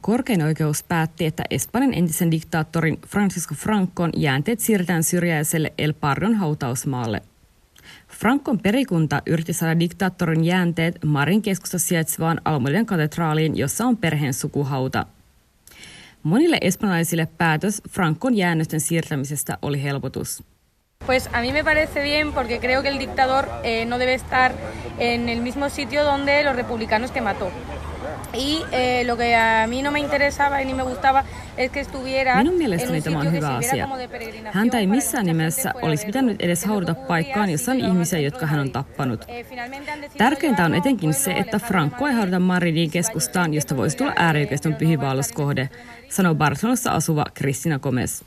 Korkein 0.02 0.44
oikeus 0.44 0.84
päätti, 0.84 1.26
että 1.26 1.44
Espanjan 1.50 1.94
entisen 1.94 2.32
diktaattorin 2.32 3.00
Francisco 3.08 3.56
Francon 3.56 4.10
jäänteet 4.16 4.60
siirretään 4.60 5.04
syrjäiselle 5.04 5.74
El 5.78 5.94
Parron 5.94 6.36
hautausmaalle. 6.36 7.22
Frankon 8.08 8.60
perikunta 8.60 9.22
yritti 9.26 9.54
saada 9.54 9.80
diktaattorin 9.80 10.44
jäänteet 10.44 11.00
Marin 11.06 11.42
keskustassa 11.42 11.88
sijaitsevaan 11.88 12.42
Almudien 12.46 12.86
katedraaliin, 12.86 13.58
jossa 13.58 13.86
on 13.86 13.98
perheen 13.98 14.34
sukuhauta. 14.34 15.06
Monille 16.24 16.58
espanjalaisille 16.62 17.28
päätös 17.38 17.82
Frankon 17.90 18.38
jäännösten 18.38 18.80
siirtämisestä 18.80 19.58
oli 19.62 19.84
helpotus. 19.84 20.44
Pues 21.06 21.30
a 21.34 21.42
mí 21.42 21.52
me 21.52 21.64
parece 21.64 22.02
bien 22.02 22.32
porque 22.34 22.60
creo 22.60 22.82
que 22.82 22.90
el 22.90 22.98
dictador 22.98 23.48
eh, 23.64 23.86
no 23.86 24.00
debe 24.00 24.16
estar 24.16 24.54
en 24.98 25.30
el 25.30 25.42
mismo 25.42 25.70
sitio 25.70 26.04
donde 26.04 26.44
los 26.44 26.56
republicanos 26.56 27.12
que 27.12 27.22
mató. 27.22 27.52
Y 28.34 28.64
eh, 28.72 29.04
lo 29.06 29.16
que 29.16 29.36
a 29.36 29.68
mí 29.68 29.82
no 29.82 29.92
me 29.92 30.00
interesaba 30.00 30.62
ni 30.62 30.74
me 30.74 30.84
gustaba 30.84 31.24
es 31.58 31.72
que 31.72 31.80
estuviera 31.80 32.36
Minun 32.36 32.58
mielestäni 32.58 33.02
tämä 33.02 33.20
on 33.20 33.32
hyvä 33.32 33.56
asia. 33.56 33.88
Häntä 34.52 34.80
ei 34.80 34.88
missään 34.88 35.26
nimessä 35.26 35.74
olisi 35.82 36.06
pitänyt 36.06 36.42
edes 36.42 36.66
haudata 36.66 36.96
paikkaan, 36.96 37.50
jossa 37.50 37.72
on 37.72 37.80
ihmisiä, 37.80 38.20
jotka 38.20 38.46
hän 38.46 38.60
on 38.60 38.72
tappanut. 38.72 39.26
Tärkeintä 40.18 40.66
on 40.66 40.76
etenkin 40.76 41.14
se, 41.14 41.32
että 41.32 41.60
Franco 41.60 42.08
ei 42.08 42.14
haudata 42.14 42.40
Madridin 42.40 42.92
keskustaan, 42.92 43.54
josta 43.54 43.78
voisi 43.78 43.98
tulla 43.98 44.14
äärioikeiston 44.16 44.76
pyhiinvaelluskohde, 44.76 45.70
sanoo 46.10 46.36
Barcelonassa 46.36 46.92
asuva 46.92 47.26
Cristina 47.38 47.80
Gomez. 47.80 48.24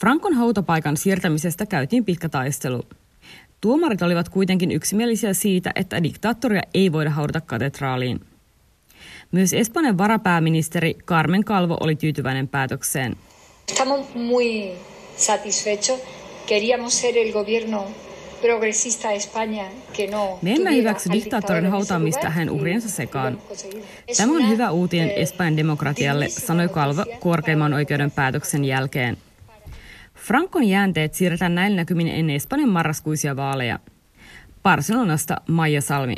Frankon 0.00 0.34
hautapaikan 0.34 0.96
siirtämisestä 0.96 1.66
käytiin 1.66 2.04
pitkä 2.04 2.28
taistelu. 2.28 2.82
Tuomarit 3.60 4.02
olivat 4.02 4.28
kuitenkin 4.28 4.72
yksimielisiä 4.72 5.34
siitä, 5.34 5.70
että 5.74 6.02
diktaattoria 6.02 6.62
ei 6.74 6.92
voida 6.92 7.10
haudata 7.10 7.40
katedraaliin. 7.40 8.20
Myös 9.32 9.52
Espanjan 9.52 9.98
varapääministeri 9.98 10.94
Carmen 10.94 11.44
Calvo 11.44 11.76
oli 11.80 11.96
tyytyväinen 11.96 12.48
päätökseen. 12.48 13.16
Estamos 13.68 14.14
muy 14.14 14.70
satisfechos. 15.16 16.00
Queríamos 16.50 17.00
ser 17.00 17.18
el 17.18 17.32
gobierno 17.32 17.84
progresista 18.40 19.08
de 19.08 19.16
España 19.16 19.64
que 19.96 20.10
no 20.10 20.38
Me 20.42 20.52
emme 20.52 20.76
hyväksy 20.76 21.10
diktaattorin 21.12 21.70
hautaamista 21.70 22.30
hänen 22.30 22.50
uhriensa 22.50 22.88
sekaan. 22.88 23.38
Tämä 24.16 24.32
on 24.32 24.48
hyvä 24.48 24.70
uutinen 24.70 25.10
Espanjan 25.10 25.56
demokratialle, 25.56 26.28
sanoi 26.28 26.68
Calvo 26.68 27.04
korkeimman 27.20 27.74
oikeuden 27.74 28.10
päätöksen 28.10 28.64
jälkeen. 28.64 29.16
Frankon 30.30 30.64
jäänteet 30.64 31.14
siirretään 31.14 31.54
näillä 31.54 31.76
näkymin 31.76 32.08
ennen 32.08 32.36
Espanjan 32.36 32.68
marraskuisia 32.68 33.36
vaaleja. 33.36 33.78
Barcelonasta 34.62 35.36
Maija 35.48 35.80
Salmi. 35.80 36.14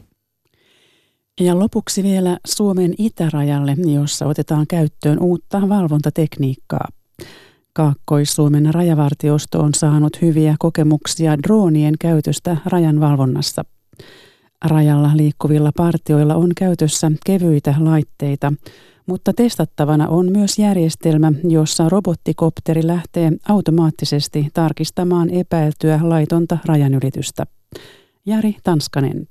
Ja 1.41 1.59
lopuksi 1.59 2.03
vielä 2.03 2.39
Suomen 2.47 2.95
itärajalle, 2.99 3.77
jossa 3.95 4.27
otetaan 4.27 4.67
käyttöön 4.67 5.19
uutta 5.21 5.69
valvontatekniikkaa. 5.69 6.89
Kaakkois-Suomen 7.73 8.75
rajavartiosto 8.75 9.61
on 9.61 9.75
saanut 9.75 10.23
hyviä 10.23 10.57
kokemuksia 10.59 11.39
droonien 11.39 11.95
käytöstä 12.01 12.57
rajan 12.67 13.01
valvonnassa. 13.01 13.65
Rajalla 14.65 15.11
liikkuvilla 15.15 15.73
partioilla 15.77 16.35
on 16.35 16.51
käytössä 16.57 17.13
kevyitä 17.27 17.75
laitteita, 17.79 18.53
mutta 19.07 19.33
testattavana 19.33 20.09
on 20.09 20.33
myös 20.33 20.59
järjestelmä, 20.59 21.33
jossa 21.49 21.89
robottikopteri 21.89 22.87
lähtee 22.87 23.33
automaattisesti 23.49 24.49
tarkistamaan 24.55 25.31
epäiltyä 25.31 26.01
laitonta 26.03 26.59
rajanylitystä. 26.67 27.47
Jari 28.27 28.57
Tanskanen. 28.63 29.29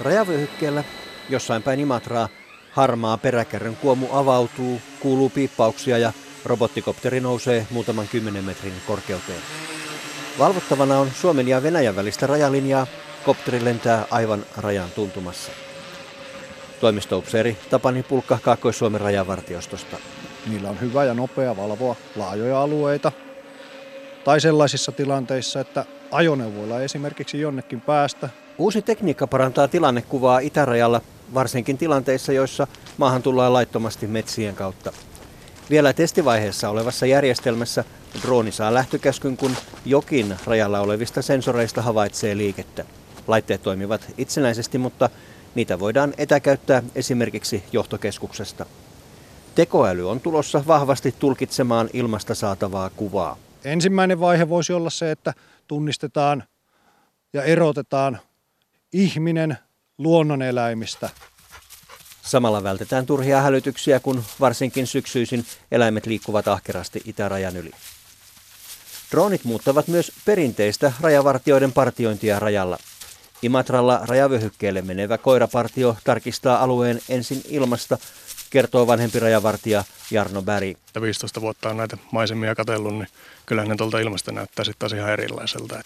Rajavyöhykkeellä 0.00 0.84
jossain 1.28 1.62
päin 1.62 1.80
Imatraa 1.80 2.28
harmaa 2.72 3.16
peräkärryn 3.16 3.76
kuomu 3.76 4.06
avautuu, 4.12 4.80
kuuluu 5.00 5.28
piippauksia 5.30 5.98
ja 5.98 6.12
robottikopteri 6.44 7.20
nousee 7.20 7.66
muutaman 7.70 8.08
kymmenen 8.08 8.44
metrin 8.44 8.72
korkeuteen. 8.86 9.40
Valvottavana 10.38 10.98
on 10.98 11.10
Suomen 11.10 11.48
ja 11.48 11.62
Venäjän 11.62 11.96
välistä 11.96 12.26
rajalinjaa. 12.26 12.86
Kopteri 13.24 13.64
lentää 13.64 14.06
aivan 14.10 14.44
rajan 14.56 14.88
tuntumassa. 14.94 15.67
Toimistoupseeri 16.80 17.56
Tapani 17.70 18.02
Pulkka 18.02 18.38
Kaakkois-Suomen 18.42 19.00
rajavartiostosta. 19.00 19.96
Niillä 20.46 20.70
on 20.70 20.80
hyvä 20.80 21.04
ja 21.04 21.14
nopea 21.14 21.56
valvoa 21.56 21.96
laajoja 22.16 22.62
alueita 22.62 23.12
tai 24.24 24.40
sellaisissa 24.40 24.92
tilanteissa, 24.92 25.60
että 25.60 25.84
ajoneuvoilla 26.10 26.80
esimerkiksi 26.80 27.40
jonnekin 27.40 27.80
päästä. 27.80 28.28
Uusi 28.58 28.82
tekniikka 28.82 29.26
parantaa 29.26 29.68
tilannekuvaa 29.68 30.38
itärajalla. 30.38 31.00
varsinkin 31.34 31.78
tilanteissa, 31.78 32.32
joissa 32.32 32.66
maahan 32.96 33.22
tullaan 33.22 33.52
laittomasti 33.52 34.06
metsien 34.06 34.54
kautta. 34.54 34.92
Vielä 35.70 35.92
testivaiheessa 35.92 36.70
olevassa 36.70 37.06
järjestelmässä 37.06 37.84
drooni 38.22 38.52
saa 38.52 38.74
lähtökäskyn, 38.74 39.36
kun 39.36 39.56
jokin 39.84 40.36
rajalla 40.44 40.80
olevista 40.80 41.22
sensoreista 41.22 41.82
havaitsee 41.82 42.36
liikettä. 42.36 42.84
Laitteet 43.26 43.62
toimivat 43.62 44.00
itsenäisesti, 44.18 44.78
mutta 44.78 45.10
niitä 45.58 45.78
voidaan 45.78 46.14
etäkäyttää 46.18 46.82
esimerkiksi 46.94 47.64
johtokeskuksesta. 47.72 48.66
Tekoäly 49.54 50.10
on 50.10 50.20
tulossa 50.20 50.64
vahvasti 50.66 51.14
tulkitsemaan 51.18 51.90
ilmasta 51.92 52.34
saatavaa 52.34 52.90
kuvaa. 52.90 53.36
Ensimmäinen 53.64 54.20
vaihe 54.20 54.48
voisi 54.48 54.72
olla 54.72 54.90
se, 54.90 55.10
että 55.10 55.34
tunnistetaan 55.68 56.44
ja 57.32 57.42
erotetaan 57.42 58.18
ihminen 58.92 59.58
luonnoneläimistä. 59.98 61.10
Samalla 62.22 62.62
vältetään 62.62 63.06
turhia 63.06 63.40
hälytyksiä, 63.40 64.00
kun 64.00 64.24
varsinkin 64.40 64.86
syksyisin 64.86 65.44
eläimet 65.70 66.06
liikkuvat 66.06 66.48
ahkerasti 66.48 67.02
itärajan 67.04 67.56
yli. 67.56 67.70
Droonit 69.10 69.44
muuttavat 69.44 69.88
myös 69.88 70.12
perinteistä 70.24 70.92
rajavartioiden 71.00 71.72
partiointia 71.72 72.38
rajalla. 72.38 72.78
Imatralla 73.42 74.00
rajavyöhykkeelle 74.08 74.82
menevä 74.82 75.18
koirapartio 75.18 75.96
tarkistaa 76.04 76.62
alueen 76.62 77.00
ensin 77.08 77.42
ilmasta, 77.48 77.98
kertoo 78.50 78.86
vanhempi 78.86 79.18
rajavartija 79.18 79.84
Jarno 80.10 80.42
Bäri. 80.42 80.76
15 81.00 81.40
vuotta 81.40 81.68
on 81.68 81.76
näitä 81.76 81.98
maisemia 82.12 82.54
katsellut, 82.54 82.94
niin 82.94 83.08
kyllähän 83.46 83.68
ne 83.68 83.76
tuolta 83.76 83.98
ilmasta 83.98 84.32
näyttää 84.32 84.64
sitten 84.64 84.78
taas 84.78 84.92
ihan 84.92 85.10
erilaiselta. 85.10 85.80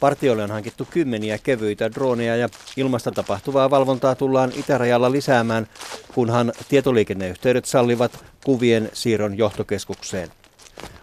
Partioille 0.00 0.42
on 0.42 0.50
hankittu 0.50 0.88
kymmeniä 0.90 1.38
kevyitä 1.38 1.92
droneja 1.92 2.36
ja 2.36 2.48
ilmasta 2.76 3.10
tapahtuvaa 3.10 3.70
valvontaa 3.70 4.14
tullaan 4.14 4.52
itärajalla 4.56 5.12
lisäämään, 5.12 5.66
kunhan 6.14 6.52
tietoliikenneyhteydet 6.68 7.64
sallivat 7.64 8.24
kuvien 8.44 8.90
siirron 8.92 9.38
johtokeskukseen. 9.38 10.28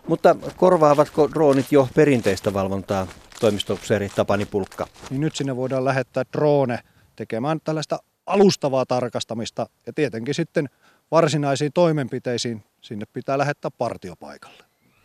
Mutta 0.08 0.36
korvaavatko 0.58 1.30
droonit 1.34 1.72
jo 1.72 1.88
perinteistä 1.96 2.54
valvontaa, 2.54 3.08
toimistopseeri 3.40 4.10
Tapani 4.10 4.46
Pulkka? 4.46 4.88
Niin 5.10 5.22
nyt 5.22 5.36
sinne 5.36 5.56
voidaan 5.56 5.86
lähettää 5.86 6.24
drone 6.34 6.80
tekemään 7.16 7.60
tällaista 7.64 8.00
alustavaa 8.26 8.86
tarkastamista 8.86 9.70
ja 9.86 9.94
tietenkin 9.94 10.34
sitten 10.34 10.70
varsinaisiin 11.12 11.74
toimenpiteisiin 11.74 12.64
sinne 12.82 13.06
pitää 13.14 13.38
lähettää 13.38 13.72
partiopaikalle. 13.72 14.64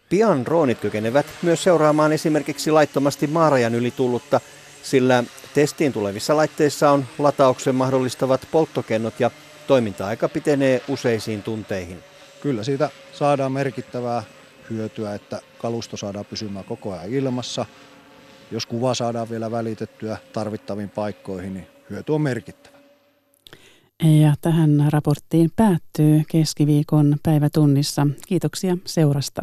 Pian 0.08 0.44
droonit 0.44 0.78
kykenevät 0.78 1.26
myös 1.42 1.62
seuraamaan 1.62 2.12
esimerkiksi 2.12 2.70
laittomasti 2.70 3.26
maarajan 3.26 3.74
yli 3.74 3.90
tullutta, 3.90 4.40
sillä 4.82 5.24
testiin 5.54 5.92
tulevissa 5.92 6.36
laitteissa 6.36 6.90
on 6.90 7.04
latauksen 7.18 7.74
mahdollistavat 7.74 8.48
polttokennot 8.50 9.20
ja 9.20 9.30
toiminta-aika 9.66 10.28
pitenee 10.28 10.82
useisiin 10.88 11.42
tunteihin. 11.42 11.98
Kyllä 12.40 12.64
siitä 12.64 12.90
saadaan 13.12 13.52
merkittävää 13.52 14.22
hyötyä, 14.70 15.14
että 15.14 15.40
kalusto 15.58 15.96
saadaan 15.96 16.24
pysymään 16.24 16.64
koko 16.64 16.92
ajan 16.92 17.10
ilmassa. 17.10 17.66
Jos 18.50 18.66
kuva 18.66 18.94
saadaan 18.94 19.30
vielä 19.30 19.50
välitettyä 19.50 20.18
tarvittaviin 20.32 20.90
paikkoihin, 20.90 21.54
niin 21.54 21.66
hyöty 21.90 22.12
on 22.12 22.20
merkittävä. 22.20 22.76
Ja 24.02 24.34
tähän 24.40 24.86
raporttiin 24.92 25.50
päättyy 25.56 26.22
keskiviikon 26.30 27.16
päivätunnissa. 27.22 28.06
Kiitoksia 28.26 28.76
seurasta. 28.84 29.42